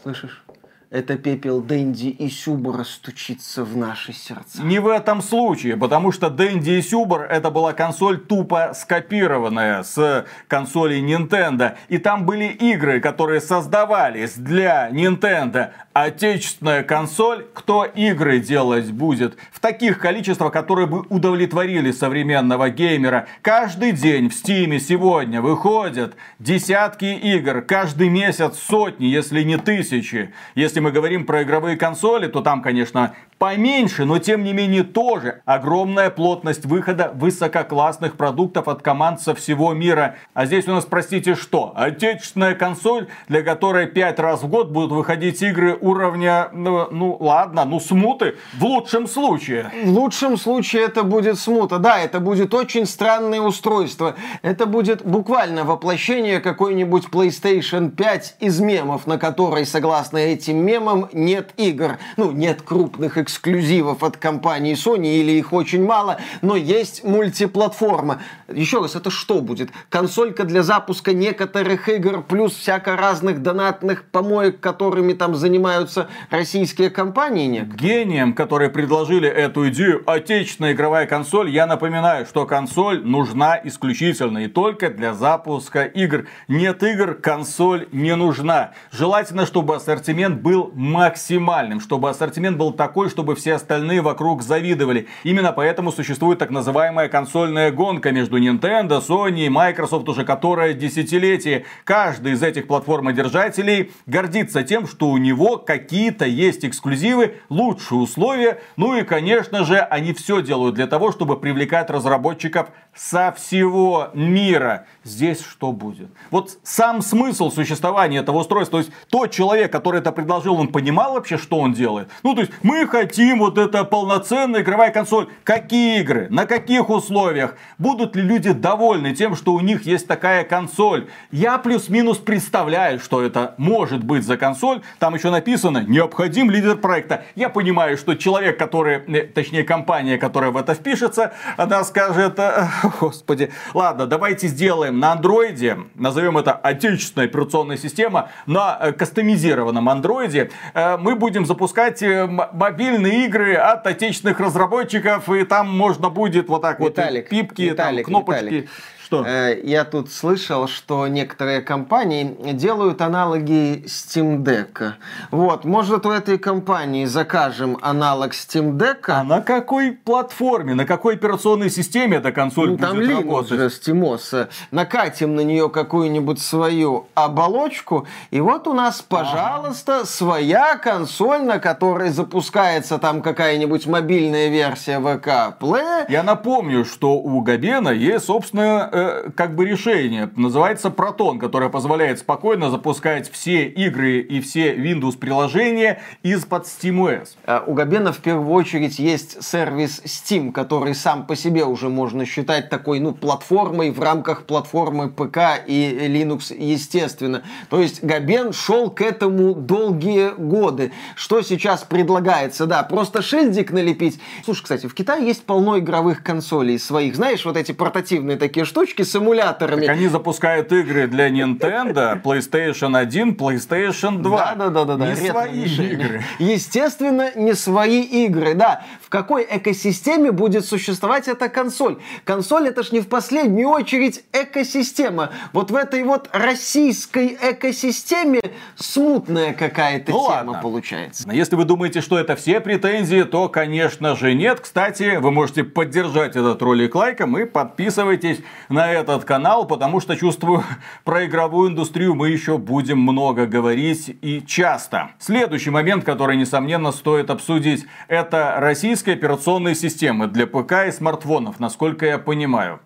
Слышишь? 0.01 0.43
Это 0.89 1.17
пепел 1.17 1.61
Дэнди 1.61 2.07
и 2.07 2.29
Сюбора 2.29 2.83
стучится 2.83 3.63
в 3.63 3.75
наши 3.75 4.13
сердца. 4.13 4.61
Не 4.61 4.79
в 4.79 4.87
этом 4.87 5.21
случае, 5.21 5.75
потому 5.75 6.11
что 6.11 6.29
Дэнди 6.29 6.71
и 6.71 6.81
Сюбор 6.81 7.23
это 7.23 7.51
была 7.51 7.73
консоль 7.73 8.19
тупо 8.19 8.71
скопированная 8.73 9.83
с 9.83 10.25
консолей 10.47 11.01
Nintendo. 11.01 11.75
И 11.89 11.97
там 11.97 12.25
были 12.25 12.45
игры, 12.45 13.01
которые 13.01 13.41
создавались 13.41 14.35
для 14.35 14.89
Nintendo. 14.89 15.71
Отечественная 15.91 16.83
консоль, 16.83 17.45
кто 17.53 17.83
игры 17.83 18.39
делать 18.39 18.91
будет? 18.91 19.35
В 19.51 19.59
таких 19.59 19.99
количествах, 19.99 20.53
которые 20.53 20.87
бы 20.87 21.01
удовлетворили 21.09 21.91
современного 21.91 22.69
геймера. 22.69 23.27
Каждый 23.41 23.91
день 23.91 24.29
в 24.29 24.33
Стиме 24.35 24.79
сегодня 24.79 25.41
выходят 25.41 26.15
десятки 26.39 27.05
игр. 27.05 27.61
Каждый 27.61 28.09
месяц 28.09 28.57
сотни, 28.59 29.05
если 29.05 29.41
не 29.41 29.57
тысячи. 29.57 30.31
Если 30.53 30.76
если 30.77 30.85
мы 30.85 30.91
говорим 30.91 31.25
про 31.25 31.41
игровые 31.41 31.75
консоли, 31.75 32.27
то 32.27 32.41
там, 32.41 32.61
конечно, 32.61 33.15
поменьше, 33.37 34.05
но 34.05 34.19
тем 34.19 34.43
не 34.43 34.53
менее 34.53 34.83
тоже 34.83 35.41
огромная 35.45 36.09
плотность 36.09 36.65
выхода 36.65 37.11
высококлассных 37.13 38.15
продуктов 38.15 38.67
от 38.67 38.81
команд 38.81 39.21
со 39.21 39.35
всего 39.35 39.73
мира. 39.73 40.15
А 40.33 40.45
здесь 40.45 40.67
у 40.67 40.71
нас, 40.71 40.85
простите, 40.85 41.35
что? 41.35 41.73
Отечественная 41.75 42.55
консоль, 42.55 43.07
для 43.27 43.43
которой 43.43 43.87
5 43.87 44.19
раз 44.19 44.43
в 44.43 44.47
год 44.47 44.69
будут 44.69 44.91
выходить 44.91 45.41
игры 45.41 45.77
уровня, 45.79 46.49
ну, 46.53 46.87
ну 46.91 47.17
ладно, 47.19 47.65
ну 47.65 47.79
смуты, 47.79 48.35
в 48.57 48.63
лучшем 48.63 49.07
случае. 49.07 49.71
В 49.83 49.89
лучшем 49.89 50.37
случае 50.37 50.83
это 50.83 51.03
будет 51.03 51.37
смута. 51.37 51.77
Да, 51.79 51.99
это 51.99 52.19
будет 52.19 52.53
очень 52.53 52.85
странное 52.85 53.41
устройство. 53.41 54.15
Это 54.41 54.65
будет 54.65 55.05
буквально 55.05 55.63
воплощение 55.63 56.39
какой-нибудь 56.39 57.05
PlayStation 57.11 57.89
5 57.91 58.37
из 58.39 58.59
мемов, 58.59 59.07
на 59.07 59.17
которой, 59.17 59.65
согласно 59.65 60.17
этим 60.17 60.57
мемам, 60.57 61.09
нет 61.13 61.51
игр. 61.57 61.97
Ну, 62.17 62.31
нет 62.31 62.61
крупных 62.61 63.17
эксклюзивов 63.27 64.03
от 64.03 64.15
компании 64.15 64.73
Sony 64.73 65.17
или 65.17 65.33
их 65.33 65.51
очень 65.51 65.83
мало, 65.83 66.17
но 66.41 66.55
есть 66.55 67.03
мультиплатформа. 67.03 68.21
Еще 68.47 68.81
раз, 68.81 68.95
это 68.95 69.11
что 69.11 69.41
будет? 69.41 69.69
Консолька 69.89 70.45
для 70.45 70.63
запуска 70.63 71.11
некоторых 71.11 71.89
игр 71.89 72.21
плюс 72.21 72.55
всяко 72.55 72.95
разных 72.95 73.41
донатных 73.41 74.05
помоек, 74.05 74.61
которыми 74.61 75.11
там 75.11 75.35
занимаются 75.35 76.07
российские 76.29 76.89
компании? 76.89 77.47
Некоторые? 77.47 78.05
Гением, 78.05 78.33
которые 78.33 78.69
предложили 78.69 79.27
эту 79.27 79.67
идею, 79.69 80.03
отечественная 80.05 80.71
игровая 80.71 81.05
консоль, 81.05 81.49
я 81.49 81.67
напоминаю, 81.67 82.25
что 82.25 82.45
консоль 82.45 83.03
нужна 83.03 83.59
исключительно 83.61 84.39
и 84.39 84.47
только 84.47 84.89
для 84.89 85.13
запуска 85.13 85.83
игр. 85.83 86.27
Нет 86.47 86.81
игр, 86.81 87.15
консоль 87.15 87.87
не 87.91 88.15
нужна. 88.15 88.71
Желательно, 88.91 89.45
чтобы 89.45 89.75
ассортимент 89.75 90.39
был 90.41 90.71
максимальным, 90.73 91.81
чтобы 91.81 92.09
ассортимент 92.09 92.57
был 92.57 92.71
такой, 92.71 93.09
чтобы 93.17 93.33
все 93.33 93.55
остальные 93.55 94.01
вокруг 94.01 94.43
завидовали. 94.43 95.07
Именно 95.23 95.51
поэтому 95.51 95.91
существует 95.91 96.37
так 96.37 96.51
называемая 96.51 97.09
консольная 97.09 97.71
гонка 97.71 98.11
между 98.11 98.37
Nintendo, 98.37 99.01
Sony 99.03 99.47
и 99.47 99.49
Microsoft, 99.49 100.07
уже 100.07 100.23
которая 100.23 100.75
десятилетие. 100.75 101.65
Каждый 101.83 102.33
из 102.33 102.43
этих 102.43 102.67
платформодержателей 102.67 103.91
гордится 104.05 104.61
тем, 104.61 104.85
что 104.85 105.09
у 105.09 105.17
него 105.17 105.57
какие-то 105.57 106.25
есть 106.25 106.63
эксклюзивы, 106.63 107.37
лучшие 107.49 108.01
условия. 108.01 108.61
Ну 108.75 108.95
и, 108.95 109.01
конечно 109.01 109.65
же, 109.65 109.79
они 109.79 110.13
все 110.13 110.43
делают 110.43 110.75
для 110.75 110.85
того, 110.85 111.11
чтобы 111.11 111.39
привлекать 111.39 111.89
разработчиков 111.89 112.67
со 112.97 113.31
всего 113.31 114.09
мира. 114.13 114.85
Здесь 115.03 115.41
что 115.41 115.71
будет? 115.71 116.09
Вот 116.31 116.57
сам 116.63 117.01
смысл 117.01 117.51
существования 117.51 118.17
этого 118.17 118.39
устройства, 118.39 118.79
то 118.79 118.85
есть 118.85 118.91
тот 119.09 119.31
человек, 119.31 119.71
который 119.71 119.99
это 119.99 120.11
предложил, 120.11 120.55
он 120.55 120.69
понимал 120.69 121.13
вообще, 121.13 121.37
что 121.37 121.59
он 121.59 121.73
делает? 121.73 122.09
Ну, 122.23 122.33
то 122.33 122.41
есть 122.41 122.51
мы 122.63 122.87
хотим 122.87 123.39
вот 123.39 123.57
это 123.57 123.83
полноценная 123.83 124.61
игровая 124.61 124.91
консоль. 124.91 125.27
Какие 125.43 126.01
игры? 126.01 126.27
На 126.29 126.45
каких 126.45 126.89
условиях? 126.89 127.55
Будут 127.77 128.15
ли 128.15 128.23
люди 128.23 128.51
довольны 128.51 129.13
тем, 129.13 129.35
что 129.35 129.53
у 129.53 129.59
них 129.59 129.85
есть 129.85 130.07
такая 130.07 130.43
консоль? 130.43 131.07
Я 131.31 131.59
плюс-минус 131.59 132.17
представляю, 132.17 132.99
что 132.99 133.21
это 133.21 133.53
может 133.57 134.03
быть 134.03 134.25
за 134.25 134.37
консоль. 134.37 134.81
Там 134.99 135.13
еще 135.13 135.29
написано, 135.29 135.83
необходим 135.87 136.49
лидер 136.49 136.75
проекта. 136.77 137.23
Я 137.35 137.49
понимаю, 137.49 137.97
что 137.97 138.15
человек, 138.15 138.57
который, 138.57 139.03
э, 139.07 139.27
точнее 139.27 139.63
компания, 139.63 140.17
которая 140.17 140.51
в 140.51 140.57
это 140.57 140.73
впишется, 140.73 141.33
она 141.57 141.83
скажет, 141.83 142.39
«Э, 142.39 142.67
господи, 142.99 143.51
ладно, 143.73 144.05
давайте 144.05 144.47
сделаем 144.47 144.99
на 144.99 145.13
андроиде, 145.13 145.77
назовем 145.95 146.37
это 146.37 146.53
отечественная 146.53 147.27
операционная 147.27 147.77
система, 147.77 148.29
на 148.45 148.77
э, 148.79 148.91
кастомизированном 148.91 149.89
андроиде. 149.89 150.51
Мы 150.73 151.15
будем 151.15 151.45
запускать 151.45 152.01
мобильные 152.01 153.25
игры 153.25 153.55
от 153.55 153.85
отечественных 153.87 154.39
разработчиков, 154.39 155.29
и 155.29 155.43
там 155.43 155.69
можно 155.69 156.09
будет 156.09 156.49
вот 156.49 156.61
так 156.61 156.79
Виталик, 156.79 157.23
вот 157.23 157.29
пипки, 157.29 157.61
Виталик, 157.63 158.05
там, 158.05 158.13
кнопочки. 158.13 158.43
Виталик. 158.43 158.69
Что? 159.07 159.23
Э, 159.25 159.57
я 159.63 159.85
тут 159.85 160.11
слышал, 160.11 160.67
что 160.67 161.07
некоторые 161.07 161.61
компании 161.61 162.35
делают 162.51 163.01
аналоги 163.01 163.85
Steam 163.85 164.43
Deck. 164.43 164.95
Вот, 165.31 165.63
может 165.63 166.05
у 166.05 166.11
этой 166.11 166.37
компании 166.37 167.05
закажем 167.05 167.77
аналог 167.81 168.33
Steam 168.33 168.73
Deck? 168.73 169.05
А 169.07 169.23
на 169.23 169.39
какой 169.39 169.93
платформе, 169.93 170.73
на 170.73 170.85
какой 170.85 171.13
операционной 171.15 171.69
системе 171.69 172.17
эта 172.17 172.33
консоль 172.33 172.71
Ну, 172.71 172.75
будет 172.75 172.89
там 172.89 172.99
Linux 172.99 173.15
работать? 173.15 173.59
же, 173.59 173.65
SteamOS. 173.67 174.49
Накатим 174.71 175.35
на 175.35 175.41
нее 175.41 175.69
какую-нибудь 175.69 176.41
свою 176.41 177.07
оболочку, 177.15 178.05
и 178.31 178.41
вот 178.41 178.67
у 178.67 178.73
нас, 178.73 179.01
пожалуйста, 179.01 180.05
своя 180.05 180.75
консоль, 180.75 181.43
на 181.43 181.59
которой 181.59 182.09
запускается 182.09 182.97
там 182.97 183.21
какая-нибудь 183.21 183.87
мобильная 183.87 184.49
версия 184.49 184.99
VK 184.99 185.59
Play. 185.61 186.07
Я 186.09 186.23
напомню, 186.23 186.83
что 186.83 187.13
у 187.13 187.39
Габена 187.39 187.91
есть 187.91 188.25
собственное 188.25 188.96
э, 188.97 189.29
как 189.35 189.55
бы 189.55 189.65
решение. 189.65 190.29
Называется 190.35 190.89
Proton, 190.89 191.39
которое 191.39 191.69
позволяет 191.69 192.19
спокойно 192.19 192.69
запускать 192.69 193.29
все 193.31 193.65
игры 193.65 194.19
и 194.19 194.41
все 194.41 194.75
Windows 194.75 195.17
приложения 195.17 196.01
из-под 196.23 196.65
SteamOS. 196.65 197.29
А 197.45 197.63
У 197.65 197.73
Габена 197.73 198.11
в 198.11 198.17
первую 198.19 198.51
очередь 198.51 198.99
есть 198.99 199.43
сервис 199.43 200.01
Steam, 200.05 200.51
который 200.51 200.95
сам 200.95 201.25
по 201.25 201.35
себе 201.35 201.65
уже 201.65 201.89
можно 201.89 202.25
считать 202.25 202.69
такой, 202.69 202.99
ну, 202.99 203.13
платформой 203.13 203.91
в 203.91 203.99
рамках 203.99 204.45
платформы 204.45 205.09
ПК 205.09 205.61
и 205.65 206.07
Linux, 206.07 206.55
естественно. 206.57 207.43
То 207.69 207.81
есть 207.81 208.03
Габен 208.03 208.53
шел 208.53 208.89
к 208.89 209.01
этому 209.01 209.53
долгие 209.53 210.31
годы. 210.37 210.91
Что 211.15 211.41
сейчас 211.41 211.83
предлагается? 211.83 212.65
Да, 212.65 212.83
просто 212.83 213.21
шильдик 213.21 213.71
налепить. 213.71 214.19
Слушай, 214.43 214.63
кстати, 214.63 214.87
в 214.87 214.93
Китае 214.93 215.25
есть 215.27 215.43
полно 215.43 215.77
игровых 215.77 216.23
консолей 216.23 216.79
своих. 216.79 217.15
Знаешь, 217.15 217.45
вот 217.45 217.57
эти 217.57 217.71
портативные 217.71 218.37
такие 218.37 218.65
штучки 218.65 218.86
с 219.03 219.15
эмуляторами. 219.15 219.85
Так 219.85 219.95
они 219.95 220.07
запускают 220.07 220.71
игры 220.71 221.07
для 221.07 221.29
Nintendo, 221.29 222.21
PlayStation 222.21 222.97
1, 222.97 223.35
PlayStation 223.35 224.21
2. 224.21 224.55
Да, 224.55 224.69
да, 224.69 224.85
да, 224.85 224.95
да, 224.97 225.07
Не 225.07 225.13
ретро 225.15 225.31
свои 225.31 225.63
игры. 225.65 226.21
Естественно, 226.39 227.31
не 227.35 227.53
свои 227.53 228.01
игры, 228.01 228.53
да. 228.53 228.83
В 229.01 229.09
какой 229.09 229.47
экосистеме 229.49 230.31
будет 230.31 230.65
существовать 230.65 231.27
эта 231.27 231.49
консоль? 231.49 231.97
Консоль 232.23 232.67
это 232.67 232.83
ж 232.83 232.91
не 232.91 232.99
в 232.99 233.07
последнюю 233.07 233.69
очередь 233.69 234.23
экосистема. 234.33 235.31
Вот 235.53 235.71
в 235.71 235.75
этой 235.75 236.03
вот 236.03 236.29
российской 236.33 237.37
экосистеме 237.41 238.41
смутная 238.75 239.53
какая-то 239.53 240.11
Ну 240.11 240.19
тема 240.23 240.29
ладно. 240.29 240.59
получается. 240.61 241.29
Если 241.31 241.55
вы 241.55 241.65
думаете, 241.65 242.01
что 242.01 242.17
это 242.17 242.35
все 242.35 242.59
претензии, 242.59 243.23
то, 243.23 243.49
конечно 243.49 244.15
же, 244.15 244.33
нет. 244.33 244.59
Кстати, 244.59 245.17
вы 245.17 245.31
можете 245.31 245.63
поддержать 245.63 246.35
этот 246.35 246.61
ролик 246.61 246.95
лайком 246.95 247.37
и 247.37 247.45
подписывайтесь 247.45 248.39
на 248.77 248.91
этот 248.91 249.25
канал, 249.25 249.65
потому 249.65 249.99
что, 249.99 250.15
чувствую, 250.15 250.63
про 251.03 251.25
игровую 251.25 251.71
индустрию 251.71 252.13
мы 252.13 252.29
еще 252.29 252.59
будем 252.59 252.99
много 252.99 253.47
говорить 253.47 254.15
и 254.21 254.43
часто. 254.45 255.09
Следующий 255.17 255.71
момент, 255.71 256.03
который, 256.03 256.37
несомненно, 256.37 256.91
стоит 256.91 257.31
обсудить, 257.31 257.87
это 258.07 258.57
российские 258.59 259.15
операционные 259.15 259.73
системы 259.73 260.27
для 260.27 260.45
ПК 260.45 260.87
и 260.87 260.91
смартфонов, 260.91 261.59
насколько 261.59 262.05
я 262.05 262.19
понимаю. 262.19 262.79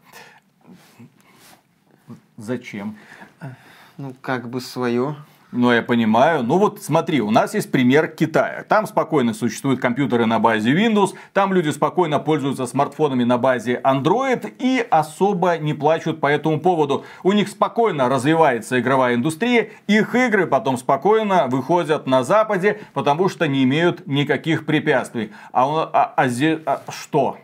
Зачем? 2.37 2.95
Ну, 3.97 4.15
как 4.21 4.49
бы 4.49 4.61
свое. 4.61 5.17
Ну, 5.51 5.69
я 5.73 5.81
понимаю. 5.81 6.43
Ну 6.43 6.57
вот 6.57 6.81
смотри, 6.81 7.19
у 7.19 7.29
нас 7.29 7.53
есть 7.53 7.71
пример 7.71 8.07
Китая. 8.07 8.63
Там 8.69 8.87
спокойно 8.87 9.33
существуют 9.33 9.81
компьютеры 9.81 10.25
на 10.25 10.39
базе 10.39 10.71
Windows, 10.71 11.09
там 11.33 11.51
люди 11.53 11.69
спокойно 11.69 12.19
пользуются 12.19 12.65
смартфонами 12.65 13.25
на 13.25 13.37
базе 13.37 13.81
Android 13.83 14.53
и 14.59 14.85
особо 14.89 15.57
не 15.57 15.73
плачут 15.73 16.21
по 16.21 16.27
этому 16.27 16.61
поводу. 16.61 17.03
У 17.23 17.33
них 17.33 17.49
спокойно 17.49 18.07
развивается 18.07 18.79
игровая 18.79 19.15
индустрия, 19.15 19.69
их 19.87 20.15
игры 20.15 20.47
потом 20.47 20.77
спокойно 20.77 21.47
выходят 21.47 22.07
на 22.07 22.23
Западе, 22.23 22.79
потому 22.93 23.27
что 23.27 23.45
не 23.45 23.63
имеют 23.63 24.07
никаких 24.07 24.65
препятствий. 24.65 25.31
А, 25.51 25.67
у- 25.67 25.75
а- 25.79 26.13
а 26.15 26.27
а 26.65 26.91
что? 26.91 27.37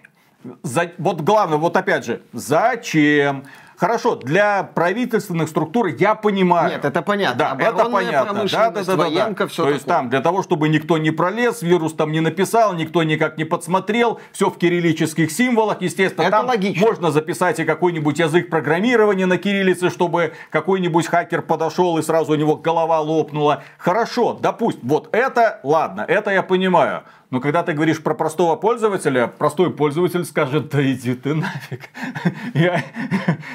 За- 0.64 0.92
вот 0.98 1.22
главное, 1.22 1.58
вот 1.58 1.76
опять 1.76 2.06
же, 2.06 2.22
зачем? 2.32 3.44
Хорошо, 3.78 4.16
для 4.16 4.64
правительственных 4.64 5.50
структур 5.50 5.86
я 5.88 6.16
понимаю. 6.16 6.72
Нет, 6.72 6.86
это 6.86 7.04
понятно. 7.04 7.38
Да, 7.38 7.64
это 7.64 7.86
понятно. 7.86 8.46
Да, 8.52 8.72
да, 8.72 8.72
да, 8.72 8.84
да, 8.84 8.96
да. 8.96 9.04
военка, 9.04 9.48
всё 9.48 9.66
То 9.66 9.70
есть 9.70 9.86
такое. 9.86 9.98
там 10.00 10.10
для 10.10 10.22
того, 10.22 10.42
чтобы 10.42 10.68
никто 10.68 10.98
не 10.98 11.12
пролез, 11.12 11.62
вирус 11.62 11.94
там 11.94 12.12
не 12.12 12.20
написал, 12.20 12.74
никто 12.74 13.04
никак 13.04 13.38
не 13.38 13.44
подсмотрел, 13.44 14.20
все 14.32 14.50
в 14.50 14.58
кириллических 14.58 15.32
символах, 15.32 15.82
естественно. 15.82 16.24
Это 16.24 16.38
там 16.38 16.48
логично. 16.48 16.88
можно 16.88 17.12
записать 17.12 17.60
и 17.60 17.66
какой-нибудь 17.66 18.18
язык 18.18 18.50
программирования 18.50 19.28
на 19.28 19.38
кириллице, 19.38 19.92
чтобы 19.92 20.34
какой-нибудь 20.50 21.06
хакер 21.06 21.44
подошел 21.44 22.00
и 22.00 22.02
сразу 22.02 22.32
у 22.32 22.36
него 22.36 22.56
голова 22.56 23.00
лопнула. 23.00 23.64
Хорошо, 23.78 24.34
допустим, 24.34 24.88
вот 24.88 25.10
это, 25.12 25.60
ладно, 25.62 26.04
это 26.08 26.32
я 26.32 26.42
понимаю. 26.42 27.04
Но 27.30 27.42
когда 27.42 27.62
ты 27.62 27.74
говоришь 27.74 28.02
про 28.02 28.14
простого 28.14 28.56
пользователя, 28.56 29.28
простой 29.28 29.70
пользователь 29.70 30.24
скажет, 30.24 30.70
да 30.70 30.82
иди 30.82 31.14
ты 31.14 31.34
нафиг. 31.34 31.90
Я 32.54 32.86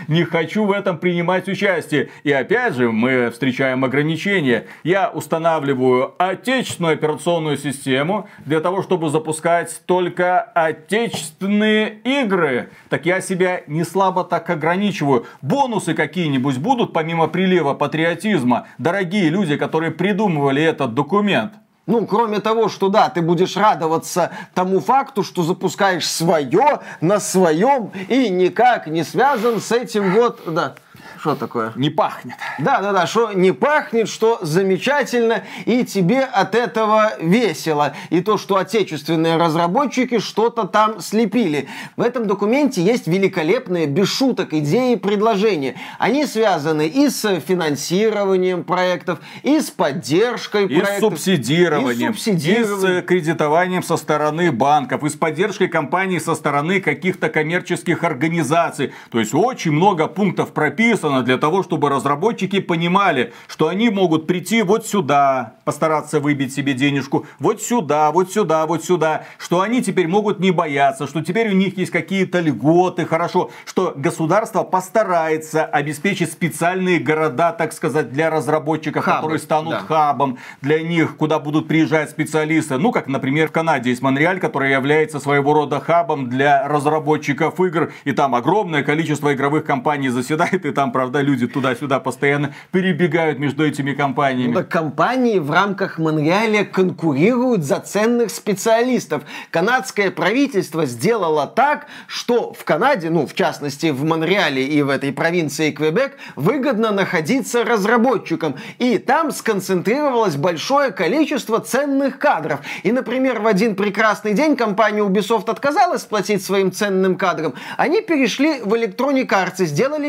не 0.09 0.25
хочу 0.25 0.67
в 0.67 0.73
этом 0.73 0.99
принимать 0.99 1.49
участие. 1.49 2.11
И 2.23 2.31
опять 2.31 2.75
же, 2.75 2.93
мы 2.93 3.31
встречаем 3.31 3.83
ограничения. 3.83 4.67
Я 4.85 5.09
устанавливаю 5.09 6.15
отечественную 6.19 6.95
операционную 6.95 7.57
систему 7.57 8.29
для 8.45 8.61
того, 8.61 8.83
чтобы 8.83 9.09
запускать 9.09 9.81
только 9.87 10.41
отечественные 10.43 12.01
игры. 12.05 12.69
Так 12.91 13.07
я 13.07 13.23
себя 13.23 13.63
не 13.67 13.85
слабо 13.85 14.25
так 14.25 14.51
ограничиваю. 14.51 15.25
Бонусы 15.41 15.95
какие-нибудь 15.95 16.59
будут 16.59 16.93
помимо 16.93 17.27
прилива 17.27 17.73
патриотизма. 17.73 18.67
Дорогие 18.77 19.31
люди, 19.31 19.57
которые 19.57 19.93
придумывали 19.93 20.63
этот 20.63 20.93
документ. 20.93 21.55
Ну, 21.87 22.07
кроме 22.07 22.39
того, 22.41 22.69
что 22.69 22.89
да, 22.89 23.09
ты 23.09 23.23
будешь 23.23 23.57
радоваться 23.57 24.31
тому 24.55 24.81
факту, 24.81 25.25
что 25.25 25.43
запускаешь 25.43 26.09
свое 26.09 26.81
на 27.01 27.19
своем 27.19 27.91
и 28.09 28.29
никак 28.29 28.87
не 28.87 29.03
связан 29.03 29.61
с 29.61 29.73
этим 29.73 30.13
вот, 30.13 30.41
да. 30.47 30.75
Что 31.21 31.37
такое? 31.37 31.73
Не 31.77 31.89
пахнет. 31.89 32.35
Да, 32.59 32.81
да, 32.81 32.93
да, 32.93 33.07
что 33.07 33.33
не 33.33 33.53
пахнет, 33.53 34.09
что 34.09 34.39
замечательно, 34.43 35.45
и 35.67 35.85
тебе 35.85 36.23
от 36.25 36.55
этого 36.57 37.13
весело. 37.21 37.95
И 38.11 38.21
то, 38.23 38.37
что 38.39 38.57
отечественные 38.57 39.37
разработчики 39.37 40.19
что-то 40.19 40.65
там 40.65 41.01
слепили. 41.01 41.69
В 41.97 42.03
этом 42.03 42.27
документе 42.27 42.83
есть 42.83 43.07
великолепные, 43.07 43.87
без 43.87 44.09
шуток, 44.09 44.53
идеи 44.53 44.95
и 44.95 44.97
предложения. 44.97 45.77
Они 45.99 46.27
связаны 46.27 46.89
и 46.89 47.09
с 47.09 47.39
финансированием 47.41 48.65
проектов, 48.65 49.21
и 49.45 49.61
с 49.61 49.71
поддержкой 49.71 50.67
И 50.67 50.77
с 50.77 50.83
проектов. 50.83 51.11
субсидированием, 51.13 52.11
И 52.11 52.15
с 52.15 52.17
субсидированием. 52.17 52.99
и 52.99 53.03
с 53.03 53.07
кредитованием 53.07 53.83
со 53.83 53.97
стороны 53.97 54.51
банков, 54.51 55.05
и 55.05 55.09
с 55.09 55.15
поддержкой 55.15 55.69
компаний 55.69 56.19
со 56.21 56.35
стороны 56.35 56.81
каких-то 56.81 57.29
коммерческих 57.29 58.03
организаций. 58.03 58.93
То 59.11 59.21
есть 59.21 59.33
очень 59.35 59.71
много 59.73 60.09
пунктов 60.09 60.53
прописано 60.53 60.82
для 61.25 61.39
того, 61.39 61.63
чтобы 61.63 61.89
разработчики 61.89 62.61
понимали, 62.61 63.33
что 63.47 63.69
они 63.69 63.91
могут 63.91 64.27
прийти 64.27 64.63
вот 64.63 64.87
сюда, 64.87 65.55
постараться 65.65 66.21
выбить 66.21 66.53
себе 66.53 66.75
денежку, 66.75 67.27
вот 67.39 67.63
сюда, 67.63 68.11
вот 68.11 68.33
сюда, 68.33 68.67
вот 68.67 68.85
сюда, 68.85 69.25
что 69.39 69.61
они 69.61 69.83
теперь 69.83 70.09
могут 70.09 70.41
не 70.41 70.51
бояться, 70.51 71.07
что 71.07 71.23
теперь 71.23 71.51
у 71.51 71.55
них 71.55 71.77
есть 71.79 71.91
какие-то 71.91 72.41
льготы, 72.41 73.07
хорошо, 73.07 73.51
что 73.65 73.93
государство 73.97 74.63
постарается 74.63 75.65
обеспечить 75.65 76.33
специальные 76.33 76.99
города, 76.99 77.53
так 77.53 77.73
сказать, 77.73 78.13
для 78.13 78.31
разработчиков, 78.31 79.05
Хабы, 79.05 79.17
которые 79.17 79.39
станут 79.39 79.73
да. 79.73 79.81
хабом 79.81 80.39
для 80.61 80.81
них, 80.83 81.17
куда 81.17 81.39
будут 81.39 81.69
приезжать 81.69 82.11
специалисты. 82.11 82.79
Ну, 82.79 82.93
как, 82.93 83.07
например, 83.07 83.49
в 83.49 83.53
Канаде 83.53 83.91
есть 83.91 84.03
Монреаль, 84.03 84.41
который 84.41 84.73
является 84.73 85.21
своего 85.21 85.55
рода 85.55 85.81
хабом 85.81 86.29
для 86.29 86.67
разработчиков 86.67 87.61
игр. 87.61 87.93
И 88.05 88.13
там 88.13 88.35
огромное 88.35 88.83
количество 88.83 89.33
игровых 89.33 89.65
компаний 89.65 90.09
заседает 90.09 90.65
и 90.65 90.72
там 90.73 90.93
правда, 90.93 91.21
люди 91.21 91.47
туда-сюда 91.47 92.01
постоянно 92.01 92.55
перебегают 92.71 93.39
между 93.39 93.67
этими 93.67 93.93
компаниями. 93.93 94.53
Ну, 94.53 94.61
да, 94.61 94.65
компании 94.65 95.39
в 95.39 95.51
рамках 95.51 95.99
Монреаля 95.99 96.65
конкурируют 96.65 97.63
за 97.65 97.81
ценных 97.81 98.31
специалистов. 98.31 99.23
Канадское 99.51 100.11
правительство 100.11 100.87
сделало 100.87 101.47
так, 101.47 101.87
что 102.07 102.53
в 102.53 102.65
Канаде, 102.65 103.11
ну, 103.11 103.27
в 103.27 103.35
частности, 103.35 103.91
в 103.91 104.05
Монреале 104.05 104.65
и 104.67 104.83
в 104.83 104.89
этой 104.89 105.13
провинции 105.13 105.71
Квебек, 105.71 106.17
выгодно 106.37 106.91
находиться 106.93 107.65
разработчикам. 107.65 108.57
И 108.79 108.99
там 108.99 109.31
сконцентрировалось 109.31 110.37
большое 110.37 110.91
количество 110.91 111.61
ценных 111.61 112.19
кадров. 112.19 112.61
И, 112.83 112.93
например, 112.93 113.41
в 113.41 113.47
один 113.47 113.75
прекрасный 113.75 114.35
день 114.35 114.57
компания 114.57 115.03
Ubisoft 115.03 115.51
отказалась 115.51 116.03
платить 116.03 116.45
своим 116.45 116.73
ценным 116.73 117.17
кадрам. 117.17 117.55
Они 117.77 118.01
перешли 118.01 118.61
в 118.61 118.73
Electronic 118.75 119.29
Arts 119.29 119.63
и 119.63 119.67
сделали 119.67 120.09